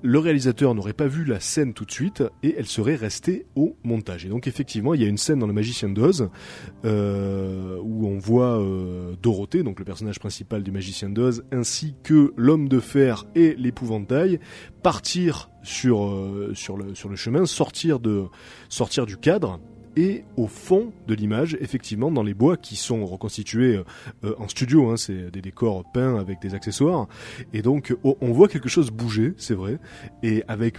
[0.03, 3.77] le réalisateur n'aurait pas vu la scène tout de suite et elle serait restée au
[3.83, 4.25] montage.
[4.27, 6.29] Et donc effectivement, il y a une scène dans Le Magicien d'Oz
[6.85, 12.33] euh, où on voit euh, Dorothée, donc le personnage principal du Magicien d'Oz, ainsi que
[12.37, 14.39] l'homme de fer et l'épouvantail
[14.83, 16.53] partir sur euh,
[17.09, 19.61] le chemin, sortir du cadre.
[19.97, 23.81] Et au fond de l'image, effectivement, dans les bois qui sont reconstitués
[24.25, 27.09] euh, en studio, hein, c'est des décors peints avec des accessoires,
[27.55, 29.79] et donc on voit quelque chose bouger, c'est vrai,
[30.23, 30.79] et avec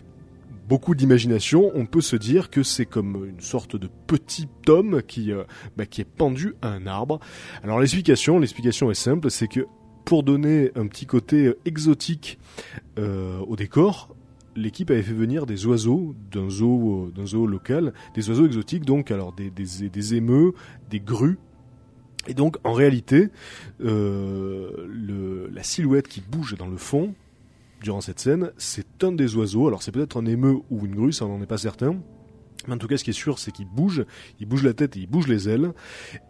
[0.70, 5.32] beaucoup d'imagination, on peut se dire que c'est comme une sorte de petit homme qui,
[5.32, 5.46] euh,
[5.78, 7.20] bah, qui est pendu à un arbre.
[7.64, 9.66] Alors l'explication, l'explication est simple, c'est que
[10.06, 12.38] pour donner un petit côté euh, exotique
[12.98, 14.17] au décor,
[14.58, 18.86] l'équipe avait fait venir des oiseaux d'un zoo, euh, d'un zoo local, des oiseaux exotiques,
[18.86, 20.54] donc alors des, des, des émeux,
[20.90, 21.38] des grues.
[22.28, 23.30] Et donc en réalité,
[23.86, 27.14] euh, la silhouette qui bouge dans le fond,
[27.82, 29.68] durant cette scène, c'est un des oiseaux.
[29.68, 31.96] Alors c'est peut-être un émeu ou une grue, ça on n'en est pas certain.
[32.68, 34.04] Mais en tout cas, ce qui est sûr, c'est qu'il bouge,
[34.42, 35.72] il bouge la tête et il bouge les ailes.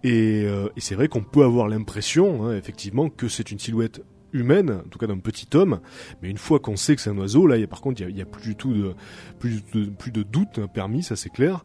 [0.04, 4.82] Et, euh, c'est vrai qu'on peut avoir l'impression, hein, effectivement, que c'est une silhouette humaine,
[4.86, 5.80] en tout cas d'un petit homme.
[6.22, 8.26] Mais une fois qu'on sait que c'est un oiseau, là, par contre, il y a,
[8.26, 8.94] plus du tout de
[9.40, 11.64] plus de, doute hein, permis, ça c'est clair.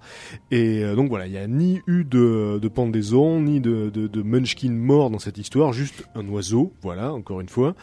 [0.51, 4.23] Et euh, donc voilà, il n'y a ni eu de, de pendaison, ni de, de,
[4.23, 7.75] munchkin mort dans cette histoire, juste un oiseau, voilà, encore une fois.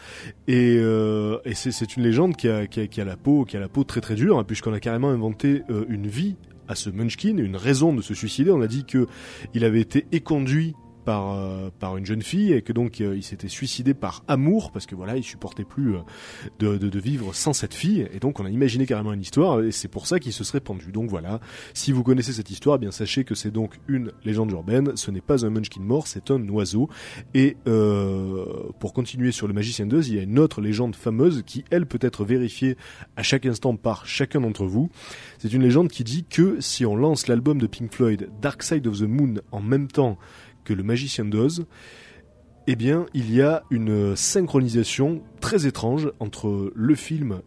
[0.48, 3.56] Et, euh, et c'est, une légende qui a, qui, a, qui a la peau, qui
[3.56, 6.36] a la peau très très dure, hein, puisqu'on a carrément inventé euh, une vie
[6.68, 8.50] à ce Munchkin, une raison de se suicider.
[8.52, 9.06] On a dit que
[9.54, 13.22] il avait été éconduit par euh, par une jeune fille et que donc euh, il
[13.22, 17.74] s'était suicidé par amour parce que voilà il supportait plus euh, de, vivre sans cette
[17.74, 20.44] fille et donc on a imaginé carrément une histoire et c'est pour ça qu'il se
[20.44, 20.92] serait pendu.
[20.92, 21.40] Donc voilà
[21.74, 25.10] si vous connaissez cette histoire eh bien sachez que c'est donc une légende urbaine ce
[25.10, 26.88] n'est pas un munchkin mort c'est un oiseau
[27.34, 27.56] et
[28.78, 31.86] pour continuer sur le magicien d'Oz il y a une autre légende fameuse qui elle
[31.86, 32.76] peut être vérifiée
[33.16, 34.90] à chaque instant par chacun d'entre vous.
[35.38, 38.86] C'est une légende qui dit que si on lance l'album de Pink Floyd Dark Side
[38.86, 40.18] of the Moon en même temps
[40.64, 41.66] que le magicien d'Oz,
[42.66, 47.40] eh bien, il y a une synchronisation très étrange entre le film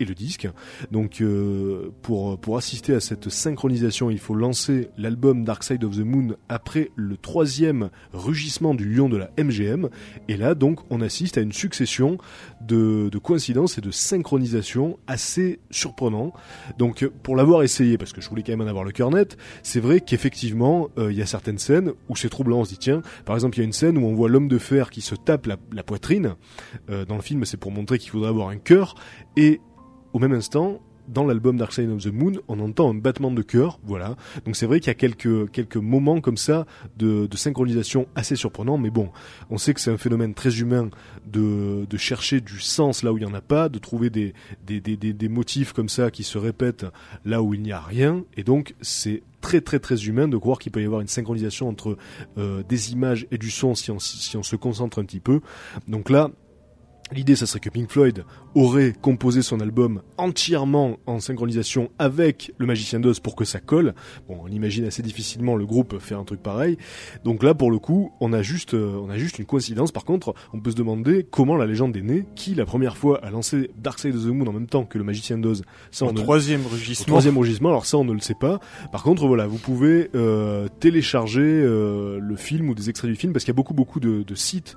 [0.00, 0.48] et le disque.
[0.90, 5.96] Donc, euh, pour, pour assister à cette synchronisation, il faut lancer l'album Dark Side of
[5.96, 9.88] the Moon après le troisième rugissement du lion de la MGM.
[10.28, 12.18] Et là, donc, on assiste à une succession
[12.60, 16.32] de, de coïncidences et de synchronisations assez surprenants.
[16.78, 19.36] Donc, pour l'avoir essayé, parce que je voulais quand même en avoir le cœur net,
[19.62, 22.60] c'est vrai qu'effectivement, euh, il y a certaines scènes où c'est troublant.
[22.60, 24.48] On se dit, tiens, par exemple, il y a une scène où on voit l'homme
[24.48, 26.34] de fer qui se tape la, la poitrine.
[26.90, 28.94] Euh, dans le film, c'est pour montrer qu'il faudrait avoir un cœur.
[29.36, 29.60] Et
[30.12, 33.42] au même instant, dans l'album Dark Side of the Moon, on entend un battement de
[33.42, 34.16] cœur, voilà.
[34.44, 36.66] Donc c'est vrai qu'il y a quelques quelques moments comme ça
[36.96, 39.10] de, synchronisation assez surprenants, mais bon,
[39.48, 40.90] on sait que c'est un phénomène très humain
[41.26, 44.34] de, de chercher du sens là où il y en a pas, de trouver des
[44.66, 46.86] des, des, des, des motifs comme ça qui se répètent
[47.24, 50.58] là où il n'y a rien, et donc c'est très très très humain de croire
[50.58, 51.96] qu'il peut y avoir une synchronisation entre
[52.36, 55.40] euh, des images et du son si on si on se concentre un petit peu.
[55.86, 56.30] Donc là,
[57.12, 62.66] L'idée, ça serait que Pink Floyd aurait composé son album entièrement en synchronisation avec le
[62.66, 63.94] Magicien d'Oz pour que ça colle.
[64.28, 66.76] Bon, on imagine assez difficilement le groupe faire un truc pareil.
[67.24, 69.90] Donc là, pour le coup, on a juste, euh, on a juste une coïncidence.
[69.90, 73.24] Par contre, on peut se demander comment la légende est née, qui la première fois
[73.24, 75.62] a lancé Dark Side of the Moon en même temps que le Magicien d'Oz.
[75.90, 77.06] Ça, Au on ne- troisième au rugissement.
[77.06, 78.60] troisième rugissement, alors ça on ne le sait pas.
[78.92, 83.32] Par contre, voilà, vous pouvez euh, télécharger euh, le film ou des extraits du film
[83.32, 84.76] parce qu'il y a beaucoup beaucoup de, de sites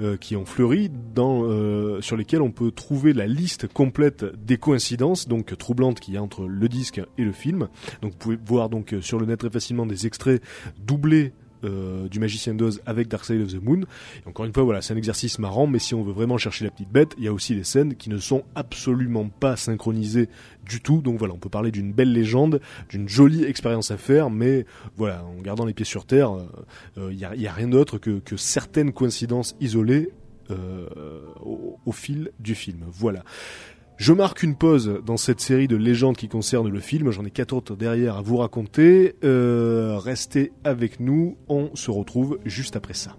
[0.00, 1.42] euh, qui ont fleuri dans
[1.72, 6.16] euh, sur lesquels on peut trouver la liste complète des coïncidences donc troublantes qu'il y
[6.16, 7.68] a entre le disque et le film.
[8.02, 10.42] Donc vous pouvez voir donc euh, sur le net très facilement des extraits
[10.78, 11.32] doublés
[11.64, 13.82] euh, du Magicien d'Oz avec Dark Side of the Moon.
[14.24, 16.64] Et encore une fois, voilà, c'est un exercice marrant, mais si on veut vraiment chercher
[16.64, 20.28] la petite bête, il y a aussi des scènes qui ne sont absolument pas synchronisées
[20.68, 21.00] du tout.
[21.00, 25.24] Donc voilà, on peut parler d'une belle légende, d'une jolie expérience à faire, mais voilà,
[25.24, 26.36] en gardant les pieds sur terre,
[26.96, 30.21] il n'y a, rien d'autre que, certaines coïncidences isolées euh,
[31.44, 32.84] au, au fil du film.
[32.88, 33.24] Voilà.
[34.02, 37.10] Je marque une pause dans cette série de légendes qui concernent le film.
[37.10, 39.14] J'en ai quatre autres derrière à vous raconter.
[39.22, 41.36] Euh, restez avec nous.
[41.48, 43.16] On se retrouve juste après ça.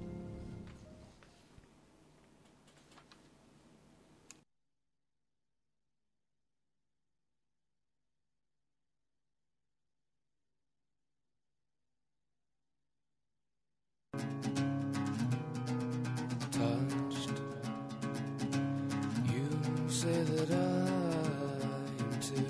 [20.51, 22.45] I too.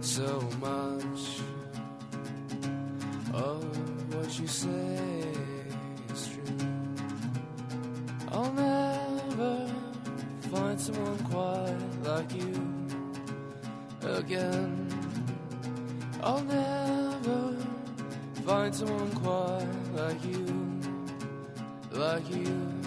[0.00, 1.40] So much
[3.32, 5.24] of what you say
[6.12, 6.58] is true.
[8.32, 9.70] I'll never
[10.50, 12.52] find someone quite like you
[14.02, 14.86] again.
[16.22, 17.56] I'll never
[18.44, 20.80] find someone quite like you
[21.92, 22.79] like you.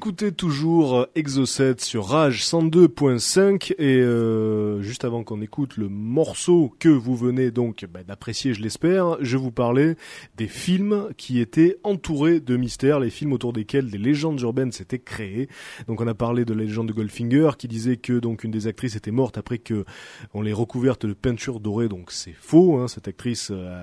[0.00, 6.88] Écoutez toujours Exocet sur Rage 102.5 et euh, juste avant qu'on écoute le morceau que
[6.88, 9.96] vous venez donc bah, d'apprécier, je l'espère, je vous parlais
[10.38, 14.98] des films qui étaient entourés de mystères, les films autour desquels des légendes urbaines s'étaient
[14.98, 15.50] créées.
[15.86, 18.68] Donc on a parlé de la légende de Goldfinger qui disait que donc une des
[18.68, 19.84] actrices était morte après que
[20.32, 22.78] on l'ait recouverte de peinture dorée, donc c'est faux.
[22.78, 23.82] Hein, cette actrice a,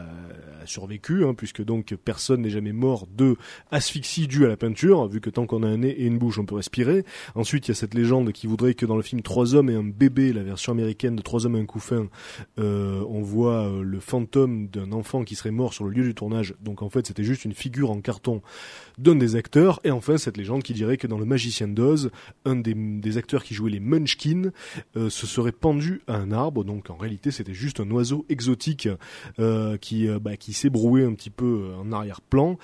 [0.63, 3.35] a survécu hein, puisque donc personne n'est jamais mort de
[3.69, 6.39] asphyxie due à la peinture, vu que tant qu'on a un nez et une bouche,
[6.39, 7.03] on peut respirer.
[7.35, 9.75] Ensuite, il y a cette légende qui voudrait que dans le film Trois hommes et
[9.75, 12.07] un bébé, la version américaine de Trois hommes et un couffin,
[12.59, 16.13] euh, on voit euh, le fantôme d'un enfant qui serait mort sur le lieu du
[16.13, 16.55] tournage.
[16.61, 18.41] Donc en fait, c'était juste une figure en carton
[18.97, 19.79] d'un des acteurs.
[19.83, 22.11] Et enfin, cette légende qui dirait que dans Le Magicien d'Oz,
[22.45, 24.51] un des, des acteurs qui jouait les Munchkins
[24.95, 26.63] euh, se serait pendu à un arbre.
[26.63, 28.89] Donc en réalité, c'était juste un oiseau exotique
[29.81, 32.57] qui, bah, qui s'ébrouait un petit peu en arrière-plan.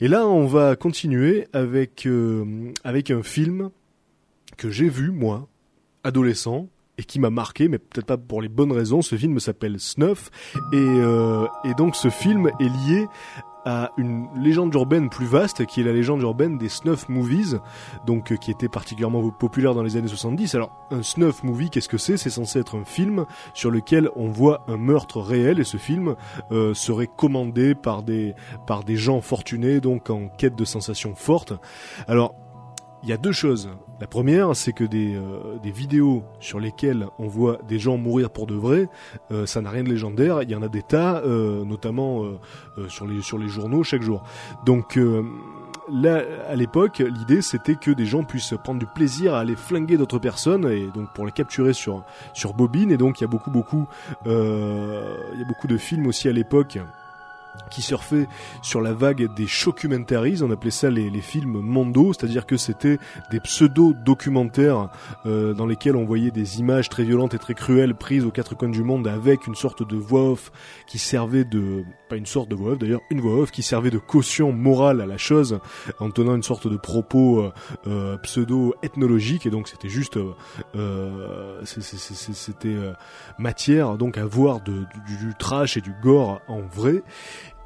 [0.00, 3.70] Et là, on va continuer avec euh, avec un film
[4.56, 5.48] que j'ai vu moi,
[6.04, 6.68] adolescent,
[6.98, 9.02] et qui m'a marqué, mais peut-être pas pour les bonnes raisons.
[9.02, 10.30] Ce film s'appelle Snuff,
[10.72, 13.06] et euh, et donc ce film est lié
[13.64, 17.60] à une légende urbaine plus vaste, qui est la légende urbaine des snuff movies,
[18.06, 20.54] donc euh, qui était particulièrement populaire dans les années 70.
[20.54, 22.16] Alors un snuff movie, qu'est-ce que c'est?
[22.16, 26.16] C'est censé être un film sur lequel on voit un meurtre réel, et ce film
[26.52, 28.34] euh, serait commandé par des
[28.66, 31.52] par des gens fortunés, donc en quête de sensations fortes.
[32.06, 32.34] Alors
[33.02, 33.70] il y a deux choses.
[34.00, 38.30] La première, c'est que des, euh, des vidéos sur lesquelles on voit des gens mourir
[38.30, 38.88] pour de vrai,
[39.32, 40.42] euh, ça n'a rien de légendaire.
[40.42, 42.24] Il y en a des tas, euh, notamment
[42.88, 44.22] sur les journaux chaque jour.
[44.64, 44.98] Donc
[45.90, 49.96] là, à l'époque, l'idée c'était que des gens puissent prendre du plaisir à aller flinguer
[49.96, 52.92] d'autres personnes et donc pour les capturer sur sur bobine.
[52.92, 53.86] Et donc il y a beaucoup beaucoup
[54.26, 54.30] il
[55.38, 56.78] y a beaucoup de films aussi à l'époque
[57.70, 58.26] qui surfaient
[58.62, 62.98] sur la vague des shockumentaries, on appelait ça les, les films mondo, c'est-à-dire que c'était
[63.30, 64.90] des pseudo-documentaires
[65.26, 68.54] euh, dans lesquels on voyait des images très violentes et très cruelles prises aux quatre
[68.54, 70.52] coins du monde avec une sorte de voix off
[70.86, 73.90] qui servait de, pas une sorte de voix off d'ailleurs, une voix off qui servait
[73.90, 75.60] de caution morale à la chose
[75.98, 77.52] en tenant une sorte de propos euh,
[77.86, 80.34] euh, pseudo-ethnologique et donc c'était juste, euh,
[80.76, 82.92] euh, c'était euh,
[83.38, 84.72] matière donc à voir du,
[85.06, 87.02] du trash et du gore en vrai.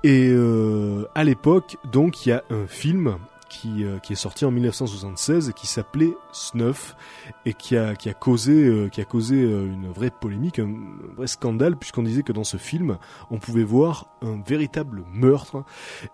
[0.05, 3.19] Et euh, à l'époque, donc, il y a un film
[3.53, 6.97] qui, euh, qui est sorti en 1976 et qui s'appelait Snuff
[7.45, 10.65] et qui a, qui a causé, euh, qui a causé euh, une vraie polémique, un,
[10.65, 12.97] un vrai scandale puisqu'on disait que dans ce film,
[13.31, 15.65] on pouvait voir un véritable meurtre.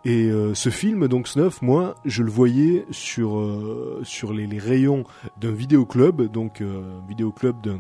[0.05, 4.59] Et euh, ce film, donc Snuff, moi, je le voyais sur euh, sur les, les
[4.59, 5.05] rayons
[5.41, 7.79] d'un vidéoclub, donc euh, vidéoclub d'un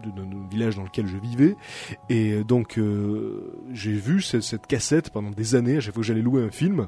[0.00, 1.56] de- d'un village dans lequel je vivais.
[2.08, 6.00] Et euh, donc euh, j'ai vu cette, cette cassette pendant des années à chaque fois
[6.02, 6.86] que j'allais louer un film.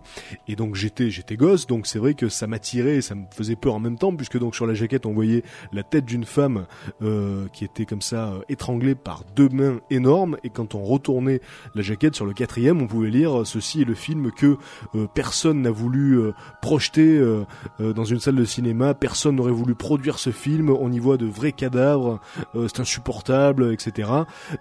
[0.48, 1.66] Et donc j'étais j'étais gosse.
[1.66, 4.38] Donc c'est vrai que ça m'attirait et ça me faisait peur en même temps puisque
[4.38, 5.42] donc sur la jaquette on voyait
[5.72, 6.66] la tête d'une femme
[7.02, 10.36] euh, qui était comme ça euh, étranglée par deux mains énormes.
[10.44, 11.40] Et quand on retournait
[11.74, 14.56] la jaquette sur le quatrième on pouvait lire ceci est le film que
[14.94, 17.44] euh, personne n'a voulu euh, projeter euh,
[17.80, 18.94] euh, dans une salle de cinéma.
[18.94, 20.70] Personne n'aurait voulu produire ce film.
[20.70, 22.20] On y voit de vrais cadavres
[22.54, 24.08] euh, c'est insupportable etc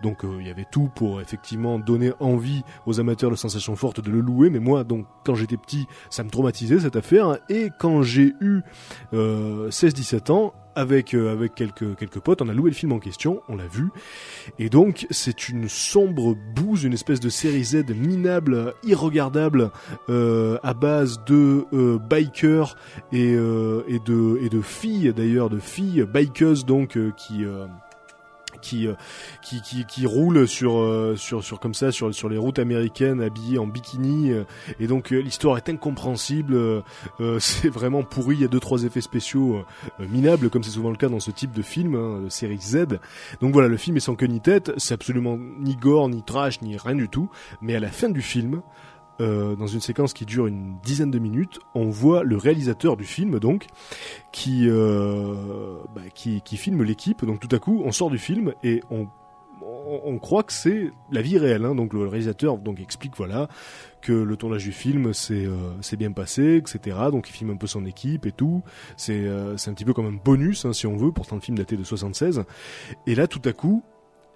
[0.01, 4.01] donc euh, il y avait tout pour effectivement donner envie aux amateurs de sensations fortes
[4.01, 4.49] de le louer.
[4.49, 7.37] Mais moi, donc quand j'étais petit, ça me traumatisait cette affaire.
[7.49, 8.61] Et quand j'ai eu
[9.13, 12.99] euh, 16-17 ans, avec euh, avec quelques quelques potes, on a loué le film en
[12.99, 13.89] question, on l'a vu.
[14.57, 19.71] Et donc c'est une sombre bouse, une espèce de série Z minable, irregardable,
[20.09, 22.77] euh, à base de euh, bikers
[23.11, 27.67] et euh, de et de filles d'ailleurs, de filles bikeuses donc euh, qui euh,
[28.61, 28.93] qui, euh,
[29.41, 33.21] qui qui qui roule sur euh, sur sur comme ça sur sur les routes américaines
[33.21, 34.43] habillées en bikini euh,
[34.79, 36.83] et donc l'histoire est incompréhensible
[37.39, 39.63] c'est vraiment pourri il y a deux trois effets spéciaux
[39.99, 42.99] minables comme c'est souvent le cas dans ce type de film hein, de série Z.
[43.41, 46.61] Donc voilà le film est sans queue ni tête c'est absolument ni gore ni trash
[46.61, 47.29] ni rien du tout
[47.61, 48.61] mais à la fin du film
[49.21, 53.05] euh, dans une séquence qui dure une dizaine de minutes, on voit le réalisateur du
[53.05, 53.67] film donc
[54.31, 57.23] qui euh, bah, qui, filme l'équipe.
[57.25, 59.07] Donc tout à coup, on sort du film et on
[60.03, 61.65] on, croit que c'est la vie réelle.
[61.65, 61.75] Hein.
[61.75, 63.47] Donc le réalisateur donc explique voilà
[64.01, 66.97] que le tournage du film c'est euh, bien passé, etc.
[67.11, 68.63] Donc il filme un peu son équipe et tout.
[68.97, 71.11] C'est euh, un petit peu comme un bonus hein, si on veut.
[71.11, 72.43] Pourtant le film daté de 76.
[73.07, 73.83] Et là tout à coup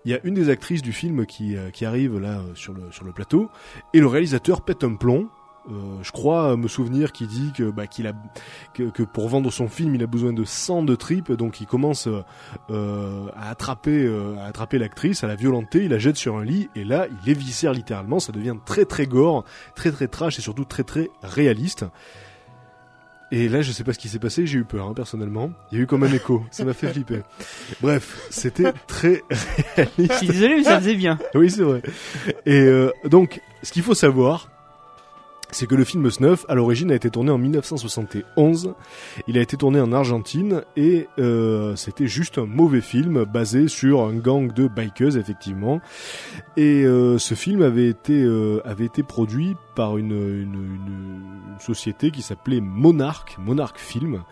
[0.05, 2.73] il y a une des actrices du film qui, euh, qui arrive là euh, sur
[2.73, 3.49] le, sur le plateau
[3.93, 5.29] et le réalisateur pète un plomb
[5.67, 8.13] Euh, je crois me souvenir qu'il dit que, bah, qu'il a,
[8.75, 12.07] que, pour vendre son film, il a besoin de sang de tripes, donc il commence
[12.69, 16.83] à attraper, à attraper l'actrice, à la violenter, il la jette sur un lit, et
[16.83, 18.19] là, il éviscère littéralement.
[18.19, 19.43] Ça devient très très gore,
[19.73, 21.83] très très trash et surtout très très réaliste.
[23.35, 25.51] Et là, je sais pas ce qui s'est passé, j'ai eu peur, hein, personnellement.
[25.69, 27.19] Il y a eu comme un écho, ça m'a fait flipper.
[27.81, 29.23] Bref, c'était très
[29.75, 30.13] réaliste.
[30.13, 31.19] Je suis désolé, mais ça faisait bien.
[31.33, 31.81] Oui, c'est vrai.
[32.45, 34.47] Et euh, donc, ce qu'il faut savoir,
[35.51, 38.73] c'est que le film Snuff, à l'origine, a été tourné en 1971.
[39.27, 44.01] Il a été tourné en Argentine et euh, c'était juste un mauvais film basé sur
[44.01, 45.79] un gang de bikers, effectivement.
[46.57, 51.21] Et euh, ce film avait été euh, avait été produit par une, une, une-
[51.55, 54.23] une société qui s'appelait Monarch, Monarch Film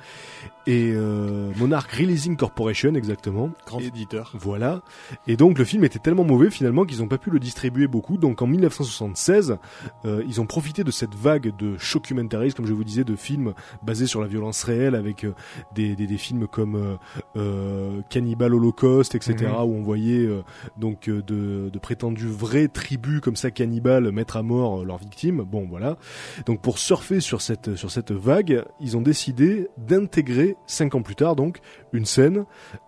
[0.66, 3.50] et euh, Monarch Releasing Corporation exactement.
[3.66, 4.32] Grand Et- éditeur.
[4.40, 4.82] voilà.
[5.28, 8.18] Et donc le film était tellement mauvais finalement qu'ils n'ont pas pu le distribuer beaucoup.
[8.18, 9.58] Donc en 1976,
[10.06, 13.54] euh, ils ont profité de cette vague de shockumentaries, comme je vous disais, de films
[13.84, 15.34] basés sur la violence réelle, avec euh,
[15.76, 16.96] des, des, des films comme euh,
[17.36, 19.64] euh, Cannibal Holocaust, etc., Mhm.
[19.66, 20.42] où on voyait euh,
[20.78, 25.42] donc de, de prétendues vraies tribus comme ça cannibales mettre à mort leurs victimes.
[25.44, 25.98] Bon voilà.
[26.46, 30.33] Donc pour surfer sur cette sur cette vague, ils ont décidé d'intégrer
[30.68, 31.60] cinq ans plus tard donc
[31.92, 32.46] une scène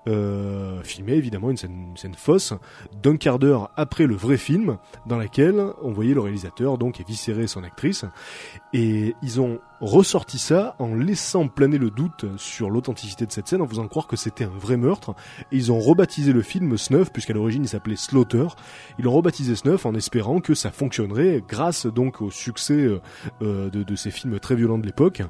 [0.08, 2.54] euh, filmée évidemment une scène, une scène fausse
[3.02, 7.48] d'un quart d'heure après le vrai film dans laquelle on voyait le réalisateur donc éviscérer
[7.48, 8.06] son actrice.
[8.74, 13.62] Et ils ont ressorti ça en laissant planer le doute sur l'authenticité de cette scène
[13.62, 15.16] en faisant croire que c'était un vrai meurtre.
[15.52, 18.48] Et ils ont rebaptisé le film Snuff puisqu'à l'origine il s'appelait Slaughter.
[18.98, 23.00] Ils l'ont rebaptisé Snuff en espérant que ça fonctionnerait grâce donc au succès euh,
[23.42, 25.22] euh, de, ces films très violents de l'époque.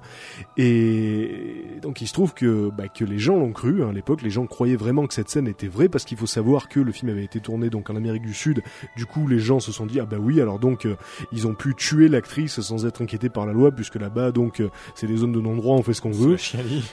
[0.58, 4.22] Et donc il se trouve que, bah, que les gens l'ont cru hein, à l'époque,
[4.22, 6.92] les gens croyaient vraiment que cette scène était vraie parce qu'il faut savoir que le
[6.92, 8.64] film avait été tourné donc en Amérique du Sud.
[8.96, 10.96] Du coup, les gens se sont dit ah bah oui, alors donc euh,
[11.32, 14.70] ils ont pu tuer l'actrice sans être inquiétés par la loi puisque là-bas donc euh,
[14.96, 16.38] c'est des zones de non-droit, on fait ce qu'on veut.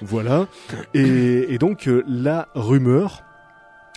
[0.02, 0.46] Voilà.
[0.94, 3.22] Et, et donc euh, la rumeur,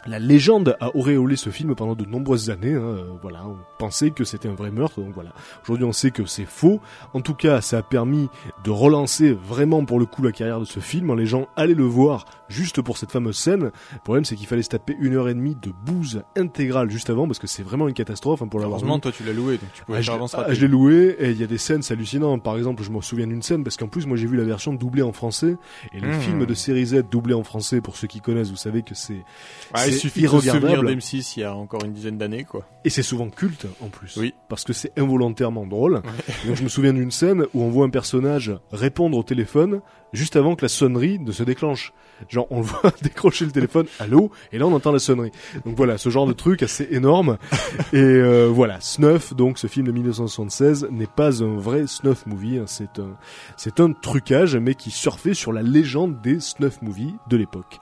[0.05, 2.73] la légende a auréolé ce film pendant de nombreuses années.
[2.73, 5.01] hein, euh, voilà, on pensait que c'était un vrai meurtre.
[5.01, 5.31] Donc voilà.
[5.63, 6.79] Aujourd'hui, on sait que c'est faux.
[7.13, 8.29] En tout cas, ça a permis
[8.63, 11.13] de relancer vraiment pour le coup la carrière de ce film.
[11.15, 13.71] Les gens allaient le voir juste pour cette fameuse scène.
[13.93, 17.09] Le problème, c'est qu'il fallait se taper une heure et demie de bouse intégrale juste
[17.09, 18.79] avant parce que c'est vraiment une catastrophe hein, pour l'avoir.
[18.79, 20.67] Heureusement, toi, tu l'as loué, donc tu pouvais Ah, je, faire avance ah, je l'ai
[20.67, 22.37] loué et il y a des scènes c'est hallucinant.
[22.39, 24.73] Par exemple, je me souviens d'une scène parce qu'en plus moi j'ai vu la version
[24.73, 25.57] doublée en français
[25.93, 26.19] et le Mmh.
[26.21, 29.25] film de série Z doublé en français pour ceux qui connaissent, vous savez que c'est
[29.73, 30.95] Ah, c'est suffit de se souvenir irregardable.
[30.95, 32.67] d'M6 il y a encore une dizaine d'années, quoi.
[32.83, 34.17] et c'est souvent culte en plus.
[34.17, 34.33] Oui.
[34.49, 36.01] Parce que c'est involontairement drôle.
[36.45, 39.81] Donc je me souviens d'une scène où on voit un personnage répondre au téléphone
[40.13, 41.93] juste avant que la sonnerie ne se déclenche.
[42.29, 45.31] Genre on le voit décrocher le téléphone, allô, et là on entend la sonnerie.
[45.65, 47.37] Donc voilà, ce genre de truc assez énorme.
[47.93, 52.57] Et euh, voilà, Snuff, donc ce film de 1976, n'est pas un vrai snuff movie,
[52.57, 53.17] hein, c'est un,
[53.57, 57.79] c'est un trucage, mais qui surfait sur la légende des snuff movies de l'époque.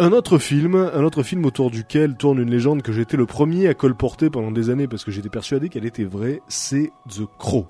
[0.00, 3.66] Un autre film, un autre film autour duquel tourne une légende que j'étais le premier
[3.66, 7.66] à colporter pendant des années parce que j'étais persuadé qu'elle était vraie, c'est The Crow.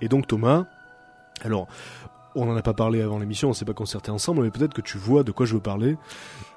[0.00, 0.66] Et donc Thomas,
[1.42, 1.66] alors
[2.36, 4.80] on n'en a pas parlé avant l'émission, on s'est pas concerté ensemble, mais peut-être que
[4.80, 5.96] tu vois de quoi je veux parler.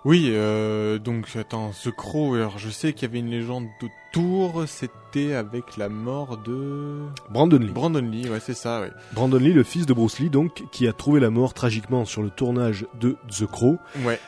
[0.06, 4.66] Oui, euh, donc attends, The Crow, alors je sais qu'il y avait une légende autour,
[4.68, 7.00] c'était avec la mort de...
[7.32, 7.72] Brandon Lee.
[7.72, 8.92] Brandon Lee, ouais c'est ça, ouais.
[9.14, 12.22] Brandon Lee, le fils de Bruce Lee, donc, qui a trouvé la mort tragiquement sur
[12.22, 13.78] le tournage de The Crow.
[14.06, 14.20] Ouais,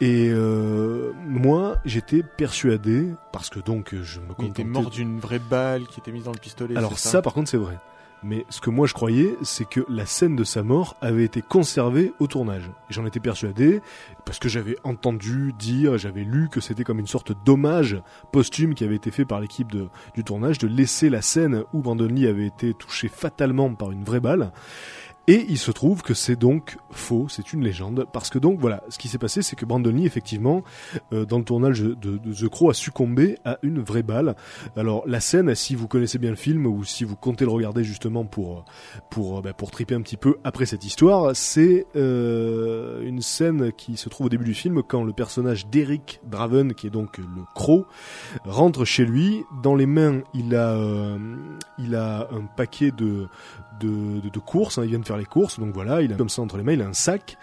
[0.00, 4.62] Et euh, moi, j'étais persuadé, parce que donc je me il contentais...
[4.62, 6.76] était mort d'une vraie balle qui était mise dans le pistolet.
[6.76, 7.76] Alors ça, par contre, c'est vrai.
[8.22, 11.40] Mais ce que moi je croyais, c'est que la scène de sa mort avait été
[11.40, 12.68] conservée au tournage.
[12.90, 13.80] Et j'en étais persuadé,
[14.24, 18.00] parce que j'avais entendu dire, j'avais lu que c'était comme une sorte d'hommage
[18.32, 19.68] posthume qui avait été fait par l'équipe
[20.14, 24.02] du tournage, de laisser la scène où Brandon Lee avait été touché fatalement par une
[24.02, 24.50] vraie balle.
[25.28, 28.82] Et il se trouve que c'est donc faux, c'est une légende, parce que donc voilà,
[28.88, 30.64] ce qui s'est passé, c'est que Brandon Lee, effectivement,
[31.12, 34.36] euh, dans le tournage de, The Crow, a succombé à une vraie balle.
[34.74, 37.84] Alors la scène, si vous connaissez bien le film ou si vous comptez le regarder
[37.84, 38.64] justement pour
[39.10, 43.98] pour bah, pour triper un petit peu après cette histoire, c'est euh, une scène qui
[43.98, 47.26] se trouve au début du film quand le personnage d'Eric Draven, qui est donc le
[47.54, 47.84] Crow,
[48.46, 49.44] rentre chez lui.
[49.62, 51.18] Dans les mains, il a euh,
[51.78, 53.28] il a un paquet de
[53.80, 54.78] de, de, de courses.
[54.78, 56.62] hein, il vient de faire les courses, donc voilà, il a comme ça entre les
[56.62, 57.36] mains, il a un sac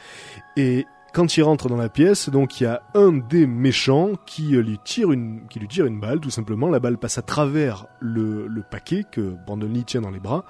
[0.57, 4.53] et quand il rentre dans la pièce, donc il y a un des méchants qui
[4.53, 6.67] euh, lui tire une, qui lui tire une balle, tout simplement.
[6.69, 10.43] La balle passe à travers le, le paquet que Brandon Lee tient dans les bras.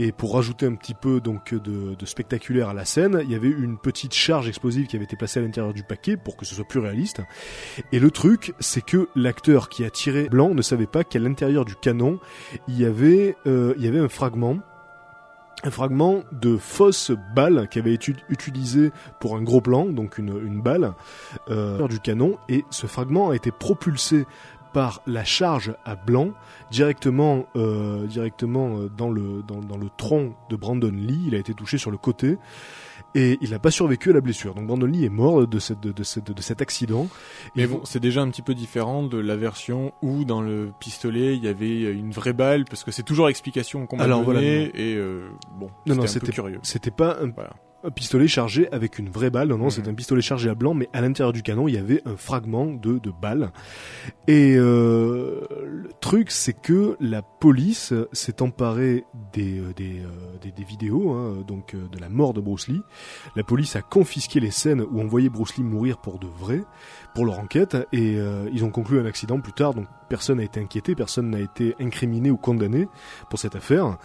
[0.00, 3.36] Et pour rajouter un petit peu donc de, de spectaculaire à la scène, il y
[3.36, 6.44] avait une petite charge explosive qui avait été placée à l'intérieur du paquet pour que
[6.44, 7.22] ce soit plus réaliste.
[7.92, 11.64] Et le truc, c'est que l'acteur qui a tiré blanc ne savait pas qu'à l'intérieur
[11.64, 12.18] du canon,
[12.66, 14.58] il y avait, euh, il y avait un fragment
[15.64, 20.40] un fragment de fausse balle qui avait été utilisé pour un gros plan, donc une,
[20.44, 20.92] une balle
[21.50, 24.26] euh, du canon, et ce fragment a été propulsé
[24.72, 26.30] par la charge à blanc
[26.70, 31.24] directement euh, directement euh, dans le dans, dans le tronc de Brandon Lee.
[31.26, 32.38] Il a été touché sur le côté
[33.14, 34.54] et il n'a pas survécu à la blessure.
[34.54, 37.08] Donc Brandon Lee est mort de cette de, de, cette- de cet accident.
[37.56, 40.70] Mais Et bon, c'est déjà un petit peu différent de la version où dans le
[40.80, 44.22] pistolet il y avait une vraie balle, parce que c'est toujours l'explication qu'on m'a donnée,
[44.24, 46.58] voilà, et euh, bon, Non, non, c'était- curieux.
[46.62, 47.50] C'était pas un, Voilà.
[47.82, 49.48] Un pistolet chargé avec une vraie balle.
[49.48, 49.70] Non, non, Mhm.
[49.70, 52.16] c'était un pistolet chargé à blanc, mais à l'intérieur du canon, il y avait un
[52.16, 53.52] fragment de, de balle.
[54.28, 60.08] Et euh, le truc, c'est que la police s'est emparée des, euh, des, euh,
[60.42, 62.82] des, des vidéos, hein, donc euh, de la mort de Bruce Lee.
[63.36, 66.62] La police a confisqué les scènes où on voyait Bruce Lee mourir pour de vrai,
[67.14, 69.74] pour leur enquête, et euh, ils ont conclu un accident plus tard.
[69.74, 72.88] Donc personne n'a été inquiété, personne n'a été incriminé ou condamné
[73.28, 73.96] pour cette affaire.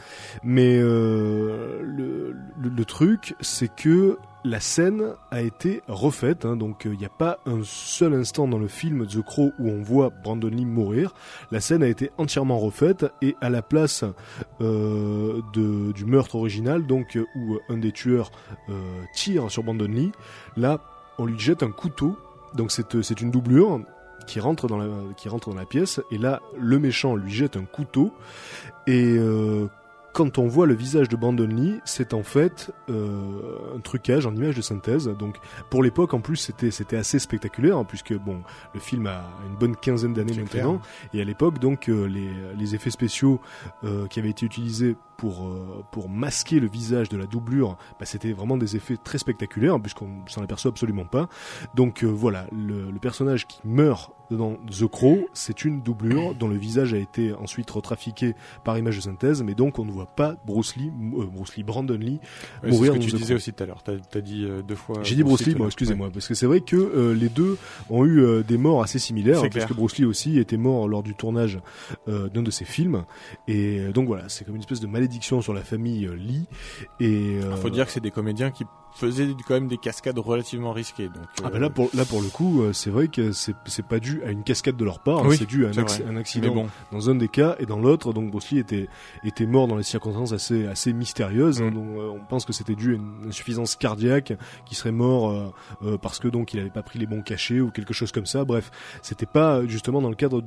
[0.44, 6.46] Mais euh, le, truc, c'est que la scène a été refaite.
[6.46, 9.70] hein, donc il n'y a pas un seul instant dans le film The Crow où
[9.70, 11.14] on voit Brandon Lee mourir.
[11.52, 14.06] La scène a été entièrement refaite et à la place
[14.62, 18.32] euh, de, du meurtre original, donc euh, où un des tueurs
[18.70, 20.12] euh, tire sur Brandon Lee,
[20.56, 20.80] là
[21.18, 22.18] on lui jette un couteau.
[22.56, 23.82] Donc c'est c'est une doublure
[24.28, 24.88] qui rentre dans la
[25.18, 26.02] qui rentre dans la pièce.
[26.12, 28.14] Et là le méchant lui jette un couteau.
[28.88, 29.68] Et euh,
[30.16, 34.34] quand on voit le visage de Brandon Lee, c'est en fait euh, un trucage en
[34.34, 35.10] image de synthèse.
[35.10, 35.36] Donc
[35.70, 38.42] pour l'époque en plus c'était c'était assez spectaculaire hein, puisque bon
[38.74, 40.80] le film a une bonne quinzaine d'années maintenant
[41.14, 43.42] et à l'époque donc euh, les, les effets spéciaux
[43.84, 48.06] euh, qui avaient été utilisés pour euh, pour masquer le visage de la doublure, bah,
[48.06, 51.28] c'était vraiment des effets très spectaculaires puisqu'on s'en aperçoit absolument pas.
[51.76, 56.48] Donc euh, voilà le, le personnage qui meurt dans The Crow, c'est une doublure dont
[56.48, 60.06] le visage a été ensuite retrafiqué par image de synthèse, mais donc on ne voit
[60.08, 62.20] pas Bruce Lee, euh, Bruce Lee, Brandon Lee.
[62.64, 63.36] C'est Mourir ce que tu The disais Crow.
[63.36, 63.84] aussi tout à l'heure.
[63.84, 64.98] T'as as dit euh, deux fois.
[65.04, 67.58] J'ai dit Bruce Lee, bon, excusez-moi, parce que c'est vrai que euh, les deux
[67.90, 69.78] ont eu euh, des morts assez similaires, C'est hein, puisque clair.
[69.78, 71.60] Bruce Lee aussi était mort lors du tournage
[72.08, 73.06] euh, d'un de ses films,
[73.48, 76.46] et donc voilà, c'est comme une espèce de malédiction sur la famille Lee.
[77.00, 78.64] Et euh, Il faut dire que c'est des comédiens qui
[78.96, 81.10] faisaient quand même des cascades relativement risquées.
[81.10, 83.54] Donc, Ah euh, bah là pour là pour le coup euh, c'est vrai que c'est
[83.66, 85.74] c'est pas dû à une cascade de leur part hein, Oui, c'est dû à un,
[85.74, 86.10] c'est acc- vrai.
[86.10, 88.88] un mais accident bon, dans un des cas et dans l'autre donc Bruce Lee était
[89.24, 91.74] était mort dans des circonstances assez assez mystérieuses hein, Mm.
[91.74, 94.34] donc, euh, on pense que c'était dû à une insuffisance cardiaque
[94.66, 95.52] qui serait mort euh,
[95.84, 98.26] euh, parce que donc il avait pas pris les bons cachets ou quelque chose comme
[98.26, 98.72] ça bref
[99.02, 100.42] c'était pas justement dans le cadre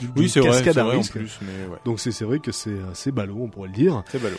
[0.00, 2.38] du- oui, vrai, cascade à vrai en risque plus, mais ouais, donc c'est c'est vrai
[2.38, 4.36] que c'est ballot on pourrait le dire c'est ballot.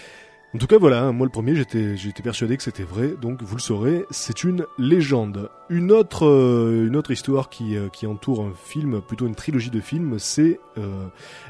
[0.53, 3.55] En tout cas, voilà, hein, moi le premier, j'étais, persuadé que c'était vrai, donc vous
[3.55, 5.49] le saurez, c'est une légende.
[5.69, 10.19] Une autre, euh, histoire qui, euh, qui entoure un film, plutôt une trilogie de films,
[10.19, 11.07] c'est euh,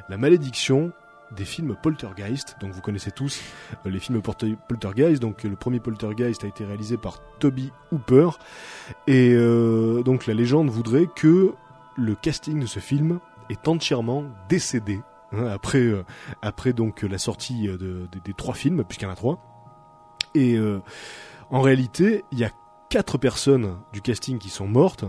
[0.07, 0.93] la malédiction
[1.35, 2.55] des films Poltergeist.
[2.61, 3.41] Donc vous connaissez tous
[3.83, 5.21] les films Poltergeist.
[5.21, 8.29] Donc le premier Poltergeist a été réalisé par Toby Hooper,
[9.07, 9.35] et
[10.05, 11.51] donc la légende voudrait que
[11.97, 15.01] le casting de ce film est entièrement décédé
[15.33, 16.03] hein, après euh,
[16.41, 19.39] après donc la sortie euh, de- des- trois films puisqu'il y en a trois.
[20.35, 20.81] Et euh,
[21.51, 22.51] en réalité il y a
[22.89, 25.05] quatre personnes du casting qui sont mortes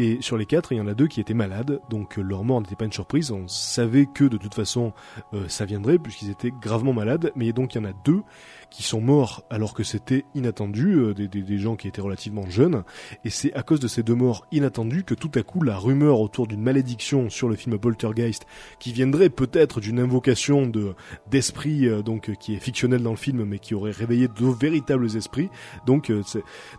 [0.00, 1.80] et sur les quatre il y en a deux qui étaient malades.
[1.90, 3.30] Donc euh, leur mort n'était pas une surprise.
[3.30, 4.94] On savait que de toute façon
[5.34, 7.32] euh, ça viendrait puisqu'ils étaient gravement malades.
[7.36, 8.22] Mais donc il y en a deux
[8.70, 12.82] qui sont morts alors que c'était inattendu euh, des, gens qui étaient relativement jeunes.
[13.24, 16.20] Et c'est à cause de ces deux morts inattendues que tout à coup la rumeur
[16.20, 18.46] autour d'une malédiction sur le film Poltergeist
[18.78, 20.94] qui viendrait peut-être d'une invocation de
[21.30, 25.50] d'esprit donc qui est fictionnel dans le film mais qui aurait réveillé de véritables esprits.
[25.84, 26.10] Donc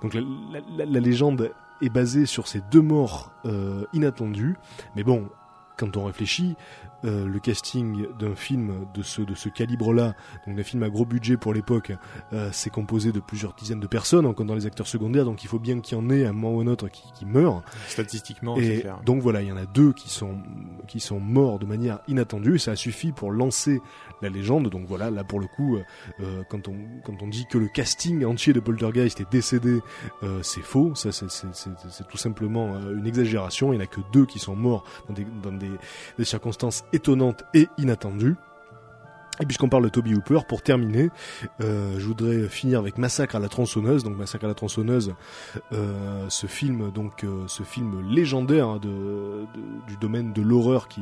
[0.02, 0.18] donc
[0.76, 1.52] la légende
[1.82, 4.58] est basée sur ces deux morts euh, inattendues
[4.96, 5.30] mais bon
[5.78, 6.56] quand on réfléchit
[7.06, 10.14] euh, le casting d'un film de ce de ce calibre-là,
[10.46, 11.92] donc d'un film à gros budget pour l'époque,
[12.34, 15.48] euh, c'est composé de plusieurs dizaines de personnes, encore dans les acteurs secondaires, donc il
[15.48, 17.64] faut bien qu'il y en ait un moment ou un autre qui, qui meurt.
[17.88, 19.00] Statistiquement, c'est Et clair.
[19.06, 20.38] donc voilà, il y en a deux qui sont
[20.88, 22.56] qui sont morts de manière inattendue.
[22.56, 23.82] Et ça a suffi pour lancer
[24.22, 24.70] la légende.
[24.70, 25.78] Donc voilà, là pour le coup,
[26.20, 29.80] euh, quand on quand on dit que le casting entier de Poltergeist est décédé,
[30.24, 30.94] euh, c'est faux.
[30.96, 33.74] Ça c'est c'est c'est c'est tout simplement euh, une exagération.
[33.74, 35.72] Il n'y en a que deux qui sont morts dans des dans des,
[36.18, 38.36] des circonstances étonnantes et inattendues.
[39.42, 41.10] Et puisqu'on parle de Toby Hooper, pour terminer,
[41.62, 44.04] euh, je voudrais finir avec Massacre à la tronçonneuse.
[44.04, 45.16] Donc Massacre à la tronçonneuse,
[45.72, 50.88] euh, ce film, donc euh, ce film légendaire hein, de, de- du domaine de l'horreur
[50.88, 51.02] qui,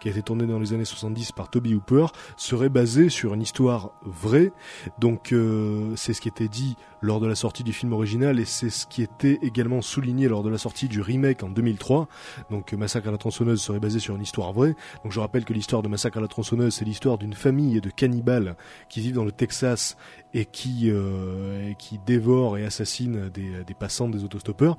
[0.00, 2.06] qui a été tourné dans les années 70 par Toby Hooper,
[2.36, 4.52] serait basé sur une histoire vraie.
[4.98, 8.44] Donc euh, c'est ce qui était dit lors de la sortie du film original et
[8.44, 12.08] c'est ce qui était également souligné lors de la sortie du remake en 2003.
[12.50, 14.74] Donc euh, Massacre à la tronçonneuse serait basé sur une histoire vraie.
[15.02, 17.90] Donc je rappelle que l'histoire de Massacre à la tronçonneuse, c'est l'histoire d'une famille de
[17.90, 18.56] cannibales
[18.88, 19.96] qui vivent dans le Texas
[20.34, 24.76] et qui euh, et qui dévorent et assassinent des, des passants des autostoppeurs.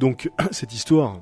[0.00, 1.20] Donc cette histoire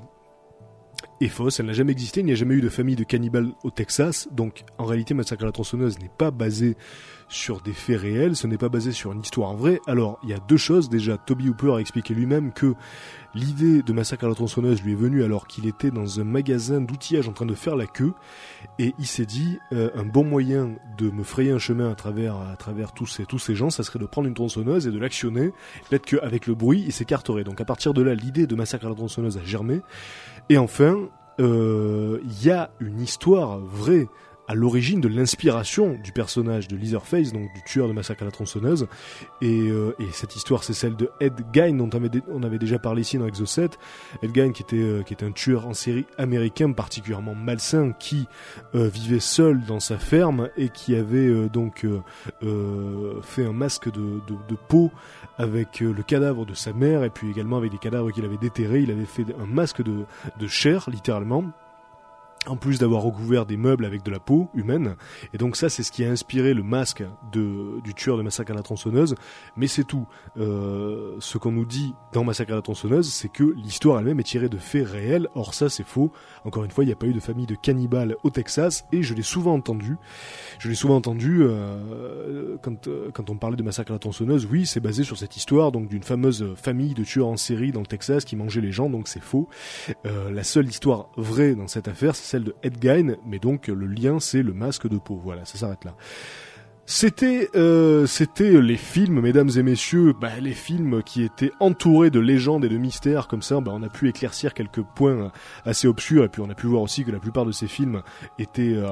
[1.21, 3.49] est fausse, elle n'a jamais existé, il n'y a jamais eu de famille de cannibales
[3.63, 6.77] au Texas, donc en réalité Massacre à la tronçonneuse n'est pas basé
[7.29, 9.81] sur des faits réels, ce n'est pas basé sur une histoire vraie.
[9.87, 12.75] Alors il y a deux choses, déjà Toby Hooper a expliqué lui-même que
[13.35, 16.81] l'idée de Massacre à la tronçonneuse lui est venue alors qu'il était dans un magasin
[16.81, 18.13] d'outillage en train de faire la queue,
[18.79, 22.37] et il s'est dit euh, un bon moyen de me frayer un chemin à travers
[22.37, 24.99] à travers tous ces tous ces gens, ça serait de prendre une tronçonneuse et de
[24.99, 25.53] l'actionner.
[25.89, 27.45] Peut-être qu'avec le bruit, il s'écarterait.
[27.45, 29.81] Donc à partir de là, l'idée de Massacre à la tronçonneuse a germé.
[30.49, 30.97] Et enfin,
[31.41, 34.09] euh, il y a une histoire vraie
[34.51, 38.33] à l'origine de l'inspiration du personnage de Leatherface, donc du tueur de Massacre à la
[38.33, 38.89] tronçonneuse.
[39.41, 41.89] Et, euh, et cette histoire, c'est celle de Ed Gein, dont
[42.29, 43.79] on avait, déjà parlé ici dans Exo 7.
[44.23, 48.27] Ed Gein, qui était, euh, qui était un tueur en série américain particulièrement malsain, qui
[48.75, 51.87] euh, vivait seul dans sa ferme et qui avait donc
[53.23, 54.21] fait un masque de,
[54.69, 54.91] peau
[55.39, 58.81] avec le cadavre de sa mère et puis également avec des cadavres qu'il avait déterrés.
[58.81, 61.45] Il avait fait un masque de chair, littéralement.
[62.47, 64.97] En plus d'avoir recouvert des meubles avec de la peau humaine.
[65.35, 68.55] Et donc ça, c'est ce qui a inspiré le masque du tueur de Massacre à
[68.55, 69.15] la tronçonneuse.
[69.57, 70.07] Mais c'est tout.
[70.39, 74.25] Euh, ce qu'on nous dit dans Massacre à la tronçonneuse, c'est que l'histoire elle-même est
[74.25, 75.29] tirée de faits réels.
[75.35, 76.13] Or ça, c'est faux.
[76.47, 78.87] Encore une fois, il n'y a pas eu de famille de cannibales au Texas.
[78.91, 79.97] Et je l'ai souvent entendu.
[80.59, 84.49] Je l'ai souvent entendu euh, quand, euh, quand on parlait de Massacre à la tronçonneuse.
[84.51, 87.81] Oui, c'est basé sur cette histoire donc d'une fameuse famille de tueurs en série dans
[87.81, 88.89] le Texas qui mangeait les gens.
[88.89, 89.47] Donc c'est faux.
[90.07, 93.67] Euh, la seule histoire vraie dans cette affaire, c'est celle de Ed Gein, mais donc
[93.67, 95.21] le lien, c'est le masque de peau.
[95.23, 95.97] Voilà, ça s'arrête là.
[96.93, 102.19] C'était, euh, c'était les films, mesdames et messieurs, bah, les films qui étaient entourés de
[102.19, 103.61] légendes et de mystères comme ça.
[103.61, 105.31] Bah, on a pu éclaircir quelques points
[105.65, 108.03] assez obscurs et puis on a pu voir aussi que la plupart de ces films
[108.41, 108.89] étaient euh,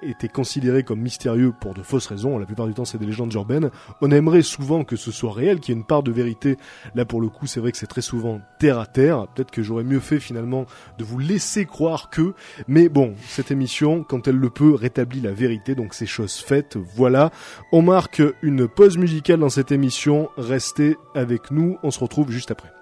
[0.00, 2.38] étaient considérés comme mystérieux pour de fausses raisons.
[2.38, 3.70] La plupart du temps, c'est des légendes urbaines.
[4.00, 6.56] On aimerait souvent que ce soit réel, qu'il y ait une part de vérité.
[6.94, 9.28] Là, pour le coup, c'est vrai que c'est très souvent terre à terre.
[9.34, 10.64] Peut-être que j'aurais mieux fait finalement
[10.96, 12.32] de vous laisser croire que.
[12.66, 15.74] Mais bon, cette émission, quand elle le peut, rétablit la vérité.
[15.74, 16.78] Donc c'est chose faite.
[16.94, 17.09] Voilà.
[17.72, 20.30] On marque une pause musicale dans cette émission.
[20.36, 21.78] Restez avec nous.
[21.82, 22.72] On se retrouve juste après.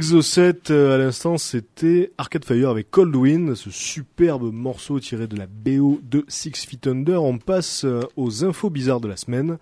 [0.00, 5.36] Exocet, euh, à l'instant, c'était Arcade Fire avec Cold Wind, ce superbe morceau tiré de
[5.36, 7.22] la BO de Six Feet Under.
[7.22, 9.58] On passe euh, aux infos bizarres de la semaine.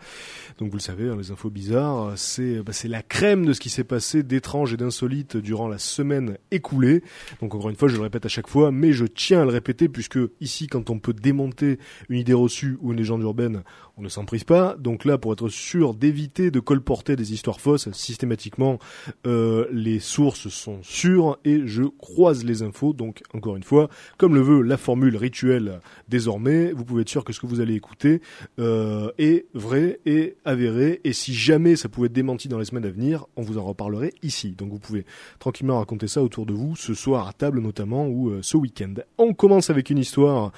[0.61, 3.59] Donc vous le savez, hein, les infos bizarres, c'est bah, c'est la crème de ce
[3.59, 7.03] qui s'est passé d'étrange et d'insolite durant la semaine écoulée.
[7.41, 9.51] Donc encore une fois, je le répète à chaque fois, mais je tiens à le
[9.51, 11.80] répéter puisque ici, quand on peut démonter
[12.11, 13.64] une idée reçue ou une légende urbaine,
[13.97, 14.76] on ne s'en prise pas.
[14.78, 18.78] Donc là, pour être sûr d'éviter de colporter des histoires fausses, systématiquement,
[19.26, 22.92] euh, les sources sont sûres et je croise les infos.
[22.92, 27.24] Donc encore une fois, comme le veut la formule rituelle désormais, vous pouvez être sûr
[27.24, 28.20] que ce que vous allez écouter
[28.58, 31.00] euh, est vrai et avéré.
[31.04, 33.64] Et si jamais ça pouvait être démenti dans les semaines à venir, on vous en
[33.64, 34.52] reparlerait ici.
[34.52, 35.04] Donc vous pouvez
[35.38, 38.94] tranquillement raconter ça autour de vous, ce soir à table notamment ou euh, ce week-end.
[39.18, 40.52] On commence avec une histoire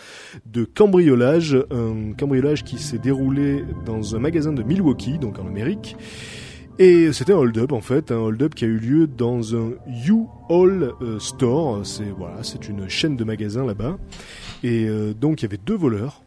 [0.46, 5.96] de cambriolage, un cambriolage qui s'est déroulé dans un magasin de Milwaukee, donc en Amérique.
[6.82, 10.94] Et c'était un hold-up en fait, un hold-up qui a eu lieu dans un U-Haul
[11.02, 11.84] euh, Store.
[11.84, 13.98] C'est voilà, c'est une chaîne de magasins là-bas.
[14.62, 16.24] Et euh, donc il y avait deux voleurs,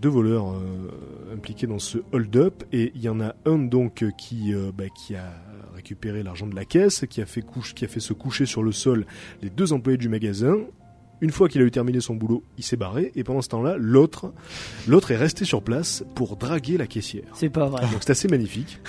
[0.00, 2.62] deux voleurs euh, impliqués dans ce hold-up.
[2.72, 5.34] Et il y en a un donc euh, qui bah, qui a
[5.74, 8.62] récupéré l'argent de la caisse, qui a fait couche, qui a fait se coucher sur
[8.62, 9.06] le sol
[9.42, 10.56] les deux employés du magasin.
[11.20, 13.76] Une fois qu'il a eu terminé son boulot, il s'est barré et pendant ce temps-là,
[13.78, 14.32] l'autre,
[14.88, 17.24] l'autre est resté sur place pour draguer la caissière.
[17.34, 17.82] C'est pas vrai.
[17.82, 18.80] Donc c'est assez magnifique.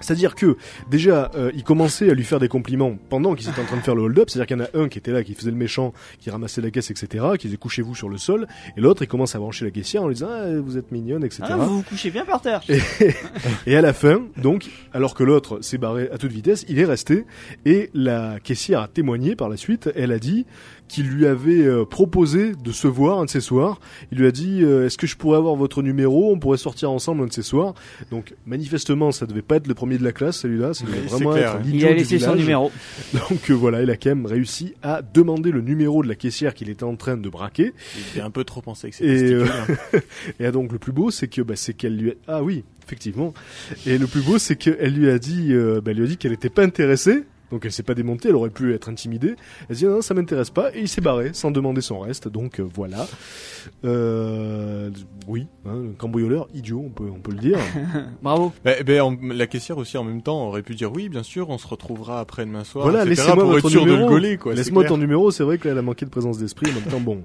[0.00, 0.56] C'est-à-dire que
[0.90, 3.82] déjà, euh, il commençait à lui faire des compliments pendant qu'il était en train de
[3.82, 4.30] faire le hold-up.
[4.30, 6.60] C'est-à-dire qu'il y en a un qui était là, qui faisait le méchant, qui ramassait
[6.60, 8.46] la caisse, etc., qui disait couchez-vous sur le sol,
[8.76, 11.24] et l'autre il commence à brancher la caissière en lui disant ah, vous êtes mignonne,
[11.24, 11.42] etc.
[11.46, 12.62] Ah, vous vous couchez bien par terre.
[12.68, 12.78] Et,
[13.66, 16.84] et à la fin, donc, alors que l'autre s'est barré à toute vitesse, il est
[16.84, 17.24] resté
[17.64, 19.90] et la caissière a témoigné par la suite.
[19.94, 20.46] Elle a dit
[20.88, 23.80] qu'il lui avait euh, proposé de se voir un de ces soirs.
[24.12, 26.32] Il lui a dit euh, est-ce que je pourrais avoir votre numéro?
[26.32, 27.74] On pourrait sortir ensemble un de ces soirs.
[28.10, 30.74] Donc manifestement, ça devait pas être le premier de la classe, celui-là.
[30.74, 31.72] Ça devait Oui, vraiment clair, être ouais.
[31.72, 32.70] Il a laissé son numéro.
[33.12, 36.54] Donc euh, voilà, il a quand même réussi à demander le numéro de la caissière
[36.54, 37.72] qu'il était en train de braquer.
[38.14, 39.46] Il est un peu trop pensé que c'est Et, euh,
[39.92, 39.98] hein.
[40.40, 42.14] Et donc le plus beau, c'est que bah, c'est qu'elle lui a...
[42.28, 43.34] ah oui, effectivement.
[43.86, 46.16] Et le plus beau, c'est qu'elle lui a dit, euh, bah, elle lui a dit
[46.16, 47.24] qu'elle n'était pas intéressée.
[47.54, 49.36] Donc elle s'est pas démontée, elle aurait pu être intimidée.
[49.70, 52.26] Elle dit non, ça m'intéresse pas, et il s'est barré sans demander son reste.
[52.26, 53.06] Donc euh, voilà.
[53.84, 54.90] Euh,
[55.28, 57.58] oui, hein, un cambrioleur idiot, on peut on peut le dire.
[58.22, 58.52] Bravo.
[58.64, 61.48] Ben, ben, en- la caissière aussi en même temps aurait pu dire oui, bien sûr,
[61.48, 62.84] on se retrouvera après demain soir.
[62.88, 63.98] voilà, etc., laissez-moi pour votre être sûr numéro.
[63.98, 64.52] de le gauler, quoi.
[64.52, 64.92] c'est Laisse-moi clair.
[64.92, 65.30] ton numéro.
[65.30, 66.70] C'est vrai que là, elle a manqué de présence d'esprit.
[66.72, 67.22] En même temps, bon,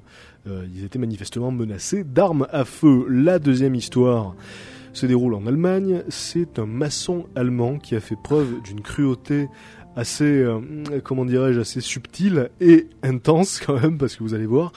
[0.48, 3.08] euh, ils étaient manifestement menacés d'armes à feu.
[3.10, 4.36] La deuxième histoire
[4.94, 6.04] se déroule en Allemagne.
[6.10, 9.48] C'est un maçon allemand qui a fait preuve d'une cruauté
[10.00, 10.60] assez, euh,
[11.04, 14.72] comment dirais-je, assez subtile et intense quand même, parce que vous allez voir.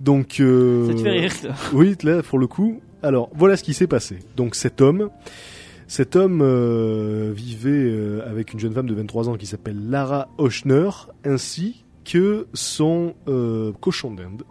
[0.00, 1.54] Donc, euh, Ça te fait rire, ça.
[1.72, 2.80] oui, là, pour le coup.
[3.02, 4.18] Alors, voilà ce qui s'est passé.
[4.36, 5.10] Donc, cet homme,
[5.86, 10.28] cet homme euh, vivait euh, avec une jeune femme de 23 ans qui s'appelle Lara
[10.38, 10.88] Hochner,
[11.24, 13.14] ainsi que son
[13.80, 14.42] cochon d'Inde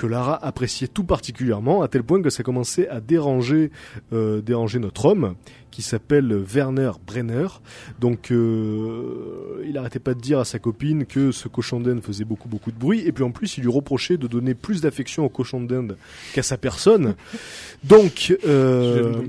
[0.00, 3.70] que Lara appréciait tout particulièrement, à tel point que ça commençait à déranger,
[4.14, 5.34] euh, déranger notre homme,
[5.70, 7.48] qui s'appelle Werner Brenner.
[8.00, 12.24] Donc, euh, il arrêtait pas de dire à sa copine que ce cochon d'Inde faisait
[12.24, 15.26] beaucoup, beaucoup de bruit, et puis en plus, il lui reprochait de donner plus d'affection
[15.26, 15.98] au cochon d'Inde
[16.32, 17.14] qu'à sa personne.
[17.84, 19.20] Donc, euh,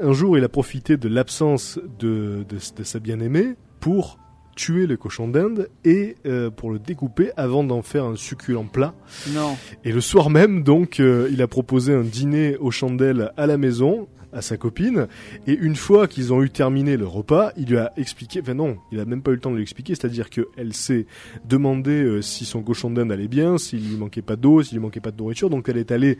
[0.00, 4.20] un jour, il a profité de l'absence de, de, de sa bien-aimée pour
[4.56, 8.94] tuer le cochon d'Inde et euh, pour le découper avant d'en faire un succulent plat.
[9.34, 9.56] Non.
[9.84, 13.56] Et le soir même, donc, euh, il a proposé un dîner aux chandelles à la
[13.56, 15.06] maison à sa copine
[15.46, 18.76] et une fois qu'ils ont eu terminé le repas, il lui a expliqué, enfin non,
[18.92, 21.06] il a même pas eu le temps de lui expliquer, c'est-à-dire que elle s'est
[21.48, 24.82] demandé euh, si son cochon d'Inde allait bien, s'il lui manquait pas d'eau, s'il lui
[24.82, 26.18] manquait pas de nourriture, donc elle est allée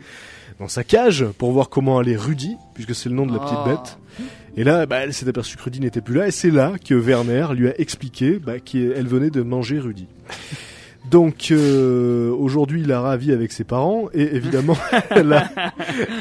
[0.59, 3.57] dans sa cage pour voir comment allait Rudy, puisque c'est le nom de la petite
[3.65, 3.69] Ah.
[3.69, 3.97] bête.
[4.57, 6.93] Et là, bah, elle s'est aperçue que Rudy n'était plus là, et c'est là que
[6.93, 10.07] Werner lui a expliqué bah, qu'elle venait de manger Rudy.
[11.11, 14.77] Donc euh, aujourd'hui, Lara vit avec ses parents et évidemment,
[15.09, 15.49] elle a,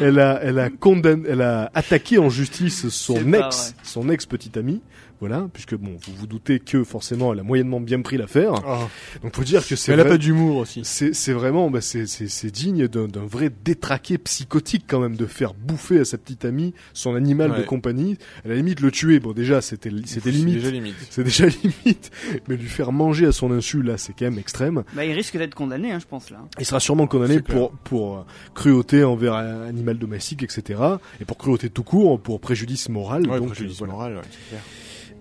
[0.03, 4.57] elle a, elle a condamné, elle a attaqué en justice son ex, son ex petite
[4.57, 4.81] amie.
[5.21, 8.55] Voilà, puisque bon, vous vous doutez que forcément, elle a moyennement bien pris l'affaire.
[8.67, 8.79] Oh.
[9.23, 10.81] Donc faut dire que c'est Elle a vrai- pas d'humour aussi.
[10.85, 15.17] c'est c'est vraiment, bah, c'est c'est- c'est digne d'un d'un vrai détraqué psychotique quand même
[15.17, 18.17] de faire bouffer à sa petite amie son animal de compagnie.
[18.45, 20.95] À la limite le tuer, bon déjà c'était c'était C'est limite, déjà limite.
[21.11, 22.11] c'est déjà limite,
[22.49, 24.85] mais lui faire manger à son insu là c'est quand même extrême.
[24.95, 26.39] Bah, il risque d'être condamné, hein, je pense, là.
[26.59, 28.23] Il sera sûrement condamné pour pour euh,
[28.55, 30.81] cruauté envers un animal domestique etc.
[31.21, 33.29] Et pour cruauté tout court, pour préjudice moral.
[33.29, 33.93] Ouais, donc préjudice voilà.
[33.93, 34.63] moral, ouais, c'est clair.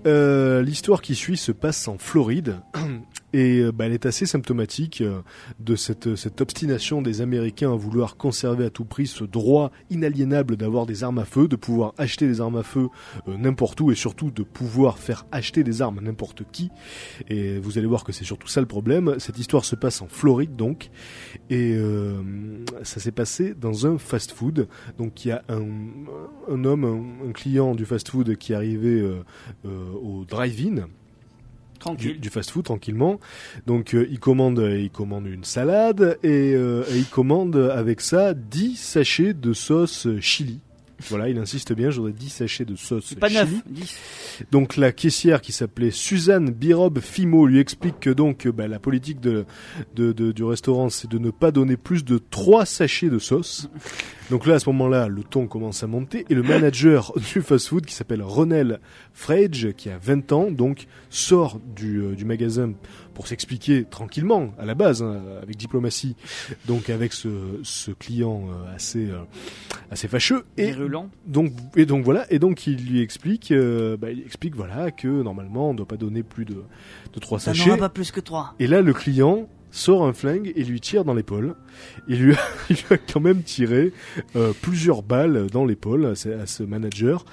[0.06, 2.62] Euh, L'histoire qui suit se passe en Floride.
[3.34, 5.22] et euh, bah, elle est assez symptomatique euh,
[5.60, 10.58] de cette, cette obstination des Américains à vouloir conserver à tout prix ce droit inaliénable
[10.58, 12.90] d'avoir des armes à feu, de pouvoir acheter des armes à feu
[13.28, 16.70] euh, n'importe où et surtout de pouvoir faire acheter des armes à n'importe qui.
[17.30, 19.16] Et vous allez voir que c'est surtout ça le problème.
[19.20, 20.90] Cette histoire se passe en Floride donc,
[21.50, 22.22] et euh,
[22.84, 24.68] ça s'est passé dans un fast-food.
[24.98, 25.66] Donc il y a un,
[26.50, 29.24] un homme, un, client du fast-food qui est arrivé euh,
[29.66, 30.88] euh, au drive-in
[32.20, 33.20] Du fast-food tranquillement.
[33.66, 38.02] Donc euh, il commande, euh, il commande une salade et, euh, et il commande avec
[38.02, 40.60] ça 10 sachets de sauce chili.
[41.10, 43.40] Voilà, il insiste bien, j'aurais 10 sachets de sauce pas chili.
[43.40, 43.50] neuf.
[43.70, 43.96] 10.
[44.52, 49.20] Donc la caissière qui s'appelait Suzanne Birob Fimo lui explique que donc bah, la politique
[49.22, 49.46] de,
[49.96, 53.70] de- de- du restaurant c'est de ne pas donner plus de 3 sachets de sauce.
[54.30, 57.86] Donc là à ce moment-là le ton commence à monter et le manager du fast-food
[57.86, 58.80] qui s'appelle Ronel
[59.14, 62.74] Frege qui a 20 ans donc sort du, euh, du magasin
[63.20, 66.16] pour s'expliquer tranquillement à la base hein, avec diplomatie
[66.66, 67.28] donc avec ce,
[67.64, 69.18] ce client euh, assez euh,
[69.92, 71.10] assez fâcheux et Virulent.
[71.28, 75.10] donc et donc voilà et donc il lui explique euh, bah, il explique voilà que
[75.10, 76.64] normalement on doit pas donner plus de
[77.14, 78.56] de trois Ça sachets n'aura pas plus que 3.
[78.58, 81.56] et là le client sort un flingue et lui tire dans l'épaule.
[82.08, 82.40] Il lui a,
[82.70, 83.94] il lui a quand même tiré
[84.36, 87.26] euh, plusieurs balles dans l'épaule à, ce- à ce manager.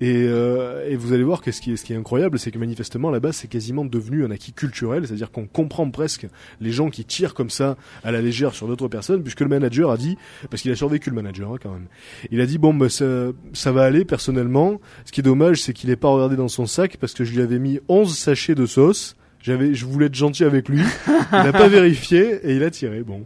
[0.00, 2.50] Et, euh, et vous allez voir que ce qui est, ce qui est incroyable c'est
[2.50, 5.06] que manifestement là-bas c'est quasiment devenu un acquis culturel.
[5.06, 6.26] C'est-à-dire qu'on comprend presque
[6.60, 9.90] les gens qui tirent comme ça à la légère sur d'autres personnes puisque le manager
[9.90, 10.16] a dit
[10.50, 11.86] parce qu'il a survécu le manager hein, quand même.
[12.30, 13.04] Il a dit bon bah, ça,
[13.52, 14.80] ça va aller personnellement.
[15.04, 17.32] Ce qui est dommage c'est qu'il est pas regardé dans son sac parce que je
[17.34, 20.80] lui avais mis 11 sachets de sauce j'avais, je voulais être gentil avec lui.
[21.08, 23.00] Il n'a pas vérifié et il a tiré.
[23.02, 23.22] Bon,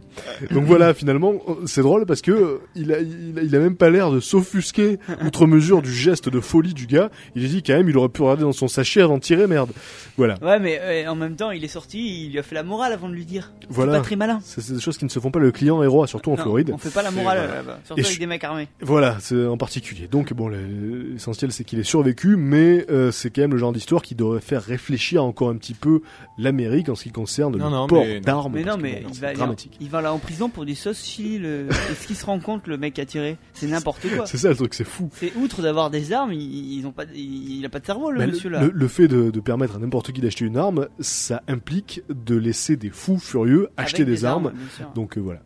[0.51, 0.93] donc voilà.
[0.93, 1.33] Finalement,
[1.65, 4.19] c'est drôle parce que euh, il a, il a, il a même pas l'air de
[4.19, 7.09] s'offusquer outre mesure du geste de folie du gars.
[7.35, 9.47] Il a dit quand même, il aurait pu regarder dans son sachet avant de tirer.
[9.47, 9.71] Merde.
[10.17, 10.35] Voilà.
[10.41, 12.93] Ouais, mais euh, en même temps, il est sorti, il lui a fait la morale
[12.93, 13.51] avant de lui dire.
[13.61, 13.93] C'est Voilà.
[13.93, 14.39] pas très malin.
[14.43, 15.39] C'est c'est des choses qui ne se font pas.
[15.39, 16.71] Le client est roi, surtout en Non, Floride.
[16.73, 17.79] On fait pas la morale voilà.
[17.85, 18.67] Surtout Et avec je- des mecs armés.
[18.81, 20.07] Voilà, c'est en particulier.
[20.07, 23.73] Donc bon, le- l'essentiel c'est qu'il est survécu, mais euh, c'est quand même le genre
[23.73, 26.01] d'histoire qui devrait faire réfléchir encore un petit peu
[26.37, 28.53] l'Amérique en ce qui concerne Non, le non, port mais- d'armes.
[28.55, 30.65] Mais parce non, que, mais bon, il va, aller il va là en prison pour
[30.65, 31.37] des sauces chili.
[31.39, 31.67] Le...
[31.91, 33.37] Est-ce qu'il se rend compte, le mec qui a tiré?
[33.53, 34.25] C'est n'importe quoi.
[34.25, 35.09] C'est ça le truc, c'est fou.
[35.13, 38.19] C'est outre d'avoir des armes, ils, ils ont pas, il, a pas de cerveau le
[38.19, 38.63] Bah, monsieur là.
[38.63, 42.35] le, le fait de, de permettre à n'importe qui d'acheter une arme, ça implique de
[42.35, 44.53] laisser des fous furieux acheter des, armes.
[44.95, 45.41] Donc euh, voilà.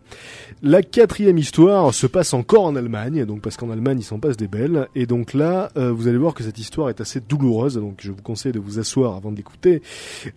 [0.61, 4.37] La quatrième histoire se passe encore en Allemagne, donc parce qu'en Allemagne il s'en passe
[4.37, 4.87] des belles.
[4.95, 7.75] Et donc là, euh, vous allez voir que cette histoire est assez douloureuse.
[7.75, 9.81] Donc je vous conseille de vous asseoir avant de l'écouter.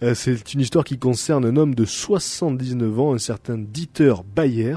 [0.02, 4.74] Euh, c'est une histoire qui concerne un homme de 79 ans, un certain Dieter Bayer.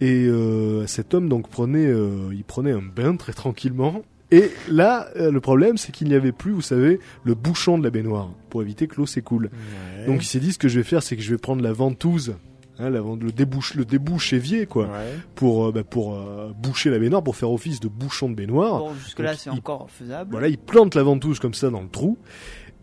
[0.00, 4.02] Et euh, cet homme donc prenait, euh, il prenait un bain très tranquillement.
[4.30, 7.84] Et là, euh, le problème, c'est qu'il n'y avait plus, vous savez, le bouchon de
[7.84, 9.50] la baignoire pour éviter que l'eau s'écoule.
[9.98, 10.06] Ouais.
[10.06, 11.72] Donc il s'est dit ce que je vais faire, c'est que je vais prendre la
[11.72, 12.34] ventouse,
[12.78, 15.14] hein, la, le débouche, le débouche évier quoi, Ouais.
[15.36, 18.78] pour euh, bah, pour euh, boucher la baignoire, pour faire office de bouchon de baignoire.
[18.78, 20.32] Bon, jusque là, c'est encore faisable.
[20.32, 22.18] Voilà, il plante la ventouse comme ça dans le trou.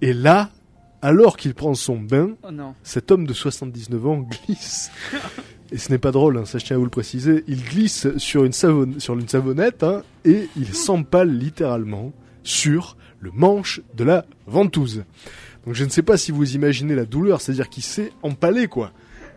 [0.02, 0.52] Et là,
[1.02, 2.48] alors qu'il prend son bain, Oh
[2.84, 4.92] cet homme de 79 ans glisse.
[5.72, 7.44] Et ce n'est pas drôle, hein, ça je tiens à vous le préciser.
[7.48, 12.12] Il glisse sur une, savonne, sur une savonnette hein, et il s'empale littéralement
[12.44, 15.04] sur le manche de la ventouse.
[15.66, 18.92] Donc je ne sais pas si vous imaginez la douleur, c'est-à-dire qu'il s'est empalé quoi.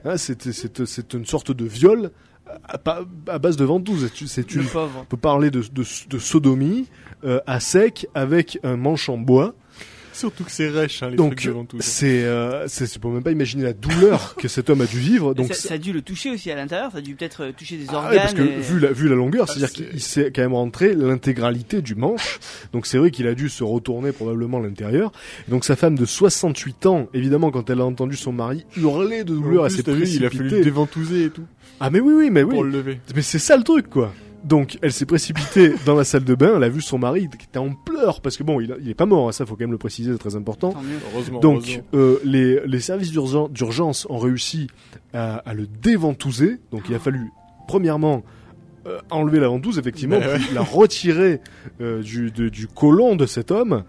[0.04, 2.10] Hein, c'est, une sorte de viol
[2.68, 4.10] à, base de ventouse.
[4.26, 6.88] C'est- une, on peut parler de, de, de sodomie
[7.24, 9.54] euh, à sec avec un manche en bois.
[10.18, 11.80] Surtout que c'est rêche, hein, les Donc trucs de ventouse.
[11.82, 14.98] c'est, euh, c'est, tu peux même pas imaginer la douleur que cet homme a dû
[14.98, 15.34] vivre.
[15.34, 17.52] Donc ça, ça a dû le toucher aussi à l'intérieur, ça a dû peut-être euh,
[17.52, 18.10] toucher des Ah organes.
[18.12, 20.42] ouais, parce que et- vu la, vu la longueur, Ah, c'est-à-dire c'est- qu'il s'est quand
[20.42, 22.38] même rentré l'intégralité du manche.
[22.72, 25.12] Donc c'est vrai qu'il a dû se retourner probablement à l'intérieur.
[25.48, 29.34] Donc sa femme de 68 ans, évidemment, quand elle a entendu son mari hurler de
[29.34, 30.64] douleur, elle s'est t'as vu, il a fallu le précipitée.
[30.64, 31.44] déventouser et tout
[31.80, 32.50] Ah mais oui, oui, mais oui.
[32.54, 33.00] pour le lever.
[33.14, 34.12] Mais c'est ça le truc, quoi.
[34.44, 37.46] Donc, elle s'est précipitée dans la salle de bain, elle a vu son mari qui
[37.46, 39.54] était en pleurs, parce que bon, il, a- il est pas mort, hein, ça faut
[39.54, 40.74] quand même le préciser, c'est très important.
[41.14, 41.40] Heureusement.
[41.40, 41.84] Donc, heureusement.
[41.94, 44.66] euh, les, les services d'urgen- d'urgence ont réussi
[45.12, 46.58] à, à le déventouser.
[46.70, 47.30] Donc, il a fallu,
[47.66, 48.22] premièrement,
[48.86, 50.34] euh, enlever la ventouse, effectivement, ouais.
[50.38, 51.40] puis la retirer
[51.80, 53.84] euh, du, de- du côlon de cet homme,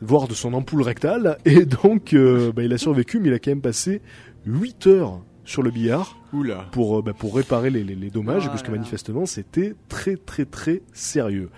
[0.00, 1.38] voire de son ampoule rectale.
[1.44, 4.02] Et donc, euh, bah, il a survécu, mais il a quand même passé
[4.46, 6.66] 8 heures sur le billard Oula.
[6.72, 10.16] pour, euh, bah, pour réparer les, les, les dommages, Oh puisque là manifestement c'était très
[10.16, 11.48] très très sérieux.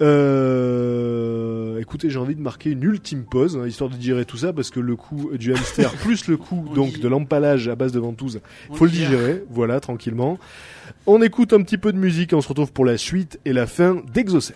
[0.00, 4.52] Euh, écoutez, j'ai envie de marquer une ultime pause, hein, histoire de digérer tout ça,
[4.52, 7.92] parce que le coup du hamster plus le coup On donc de l'empalage à base
[7.92, 10.38] de ventouse, On faut le digérer, voilà, tranquillement.
[11.06, 13.52] On écoute un petit peu de musique et on se retrouve pour la suite et
[13.52, 14.54] la fin d'Exocet.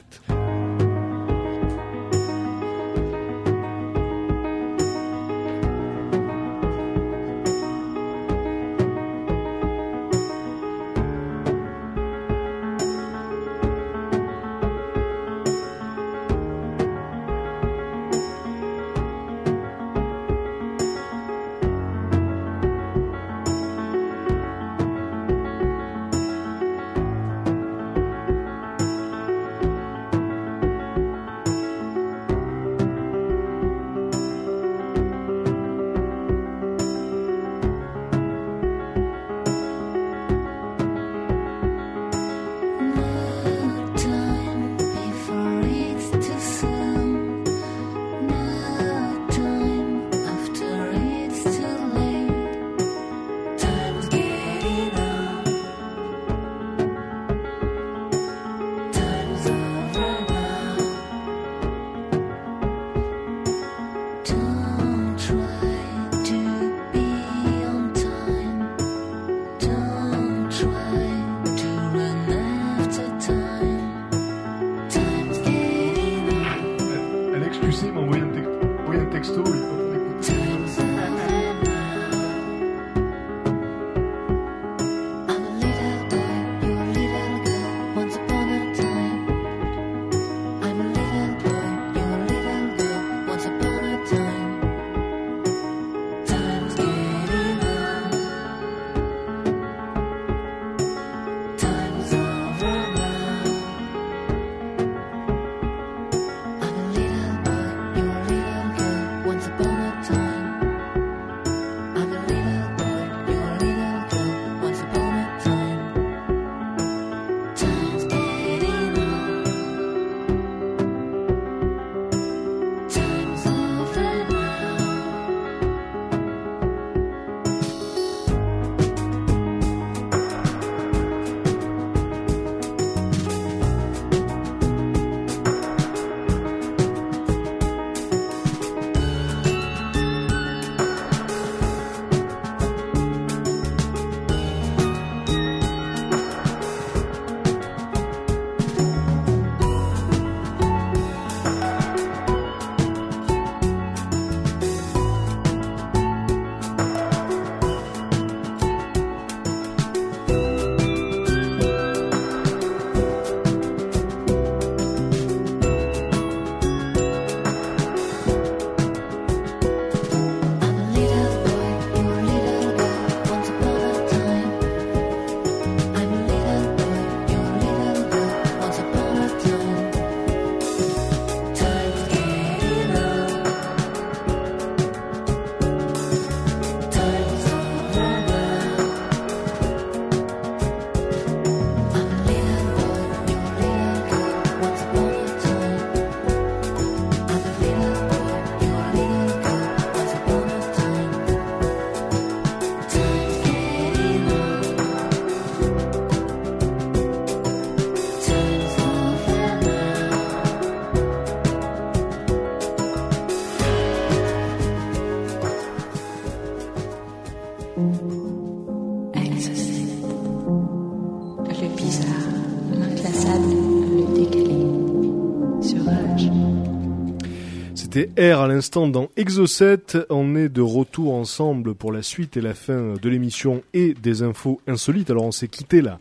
[228.07, 229.99] R à l'instant dans Exocet.
[230.11, 234.23] On est de retour ensemble pour la suite et la fin de l'émission et des
[234.23, 235.11] infos insolites.
[235.11, 235.99] Alors on s'est quitté là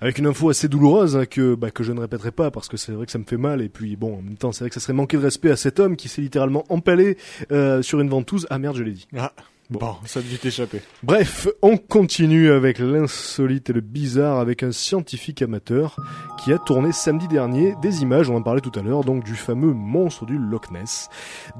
[0.00, 2.76] avec une info assez douloureuse hein, que bah, que je ne répéterai pas parce que
[2.76, 4.68] c'est vrai que ça me fait mal et puis bon en même temps c'est vrai
[4.68, 7.16] que ça serait manquer de respect à cet homme qui s'est littéralement empalé
[7.52, 8.46] euh, sur une ventouse.
[8.50, 9.06] Ah merde je l'ai dit.
[9.16, 9.32] Ah,
[9.78, 10.80] bon, ça dû t'échapper.
[11.02, 15.96] Bref, on continue avec l'insolite et le bizarre avec un scientifique amateur
[16.42, 19.34] qui a tourné samedi dernier des images, on en parlait tout à l'heure, donc du
[19.34, 21.08] fameux monstre du Loch Ness.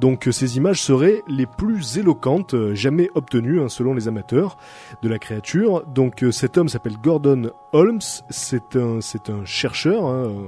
[0.00, 4.58] Donc euh, ces images seraient les plus éloquentes euh, jamais obtenues hein, selon les amateurs
[5.02, 5.84] de la créature.
[5.86, 8.00] Donc euh, cet homme s'appelle Gordon Holmes,
[8.30, 10.46] c'est un c'est un chercheur hein, euh,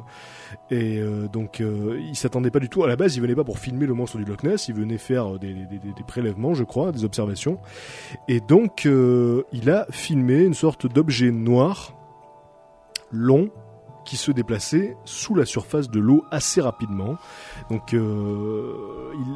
[0.70, 3.44] et euh, donc euh, il s'attendait pas du tout à la base, il venait pas
[3.44, 6.54] pour filmer le monstre du Loch Ness, il venait faire des, des- des- des prélèvements,
[6.54, 7.58] je crois, des observations.
[8.28, 11.94] Et donc euh, il a filmé une sorte d'objet noir
[13.12, 13.50] long
[14.06, 17.18] qui se déplaçait sous la surface de l'eau assez rapidement.
[17.68, 18.72] Donc euh,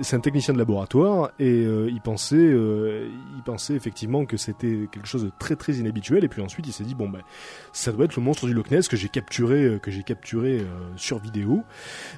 [0.01, 4.89] c'est un technicien de laboratoire et euh, il pensait euh, il pensait effectivement que c'était
[4.91, 7.21] quelque chose de très très inhabituel et puis ensuite il s'est dit bon ben
[7.73, 10.61] ça doit être le monstre du Loch Ness que j'ai capturé euh, que j'ai capturé
[10.61, 10.65] euh,
[10.97, 11.63] sur vidéo.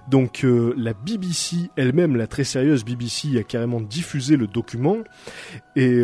[0.08, 4.98] Donc euh, la BBC elle-même la très sérieuse BBC a carrément diffusé le document
[5.74, 6.02] et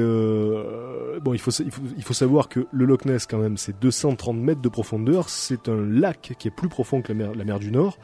[1.21, 3.79] bon il faut, il faut il faut savoir que le Loch Ness quand même c'est
[3.79, 7.71] 230 mètres de profondeur, c'est un lac qui est plus profond que la mer, du
[7.71, 7.99] Nord.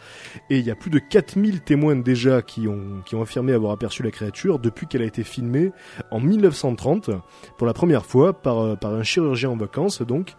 [0.50, 4.10] Et il y a plus de 4000 témoins déjà qui ont affirmé avoir aperçu la
[4.10, 5.72] créature depuis qu'elle a été filmée
[6.10, 7.10] en 1930
[7.56, 10.34] pour la première fois par euh, par un chirurgien en vacances donc.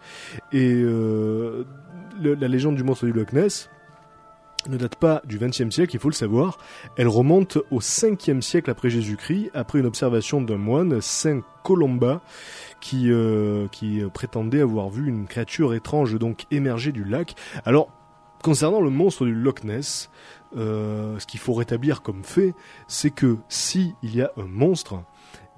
[0.52, 1.64] Et euh,
[2.22, 3.68] la légende du monstre du Loch Ness
[4.68, 6.58] ne date pas du XXe siècle, il faut le savoir.
[6.96, 12.20] Elle remonte au 5e siècle après Jésus-Christ, après une observation d'un moine, Saint Colomba,
[12.80, 17.34] qui, euh, euh, prétendait avoir vu une créature étrange donc émerger du lac.
[17.64, 17.88] Alors,
[18.42, 20.10] concernant le monstre du Loch Ness,
[20.56, 22.54] euh, ce qu'il faut rétablir comme fait,
[22.88, 25.02] c'est que si y a un monstre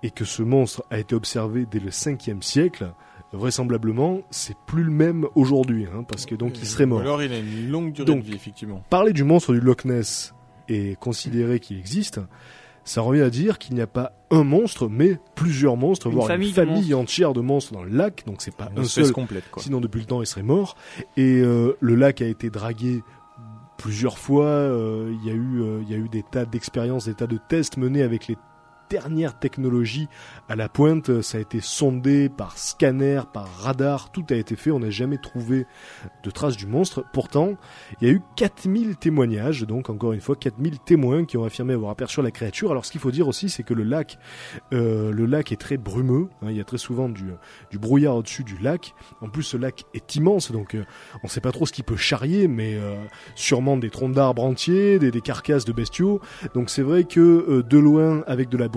[0.02, 2.92] et que ce monstre a été observé dès le 5e siècle,
[3.32, 7.00] vraisemblablement, c'est plus le même aujourd'hui, hein, parce que donc il serait mort.
[7.00, 8.82] Alors il a une longue durée Donc, de vie, effectivement.
[8.90, 10.34] Parler du monstre du Loch Ness
[10.68, 12.20] et considérer qu'il existe,
[12.84, 16.26] ça revient à dire qu'il n'y a pas un monstre, mais plusieurs monstres, Une voire
[16.26, 16.96] famille une de famille monstres.
[16.98, 19.62] entière de monstres dans le lac, donc c'est pas Une un espèce seul, complète, quoi.
[19.62, 20.76] sinon depuis le temps il serait mort.
[21.18, 23.02] Et euh, le lac a été dragué
[23.76, 27.04] plusieurs fois, euh, il y a eu euh, il y a eu des tas d'expériences,
[27.06, 28.36] des tas de tests menés avec les
[28.90, 30.08] dernières technologies
[30.48, 34.70] à la pointe, ça a été sondé par scanner, par radar, tout a été fait,
[34.70, 35.66] on n'a jamais trouvé
[36.22, 37.04] de traces du monstre.
[37.12, 37.54] Pourtant,
[38.00, 41.74] il y a eu 4000 témoignages, donc encore une fois 4000 témoins qui ont affirmé
[41.74, 42.70] avoir aperçu la créature.
[42.70, 44.18] Alors ce qu'il faut dire aussi, c'est que le lac,
[44.72, 46.28] euh, le lac est très brumeux.
[46.42, 47.24] hein, il y a très souvent du,
[47.78, 48.94] brouillard au-dessus du lac.
[49.20, 50.84] En plus, ce lac est immense, donc euh,
[51.22, 52.96] on ne sait pas trop ce qu'il peut charrier, mais euh,
[53.34, 56.20] sûrement des troncs d'arbres entiers, des, des carcasses de bestiaux.
[56.54, 58.68] Donc c'est vrai que euh, de loin, avec de la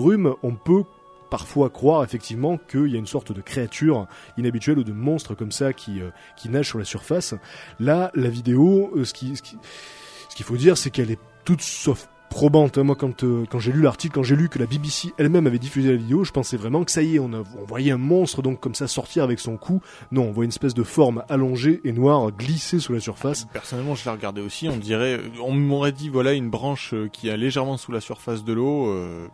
[0.42, 0.84] on peut
[1.30, 4.06] parfois croire effectivement qu'il y a une sorte de créature
[4.36, 6.10] inhabituelle ou de monstre comme ça qui, euh,
[6.44, 7.34] nage sur la surface.
[7.80, 12.78] Là, la vidéo, euh, ce qu'il faut dire, c'est qu'elle est toute sauf probante.
[12.78, 12.82] hein.
[12.84, 15.58] Moi, quand, euh, quand j'ai lu l'article, quand j'ai lu que la BBC elle-même avait
[15.58, 17.98] diffusé la vidéo, je pensais vraiment que ça y est, on, a, on voyait un
[17.98, 19.80] monstre donc comme ça sortir avec son cou.
[20.10, 23.46] Non, on voit une espèce de forme allongée et noire glisser sous la surface.
[23.52, 24.68] Personnellement, je l'ai regardé aussi.
[24.68, 28.44] On dirait, on m'aurait dit voilà une branche euh, qui est légèrement sous la surface
[28.44, 28.88] de l'eau.
[28.88, 29.26] euh,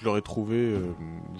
[0.00, 0.92] je l'aurais trouvé, euh,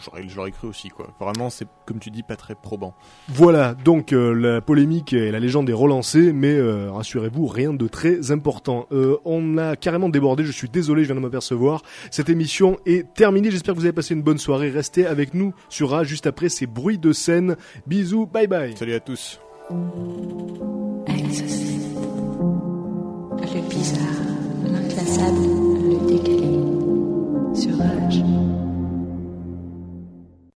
[0.04, 1.08] j'aurais, je l'aurais cru aussi quoi.
[1.20, 2.94] Vraiment, c'est comme tu dis, pas très probant.
[3.28, 7.86] Voilà, donc euh, la polémique et la légende est relancée, mais euh, rassurez-vous, rien de
[7.88, 8.86] très important.
[8.92, 11.82] Euh, on a carrément débordé, je suis désolé, je viens de m'apercevoir.
[12.10, 13.50] Cette émission est terminée.
[13.50, 14.70] J'espère que vous avez passé une bonne soirée.
[14.70, 17.56] Restez avec nous sur A juste après ces bruits de scène.
[17.86, 18.76] Bisous, bye bye.
[18.76, 19.40] Salut à tous.
[23.54, 24.22] Le bizarre,
[24.70, 26.52] le décalé,
[27.54, 27.76] sur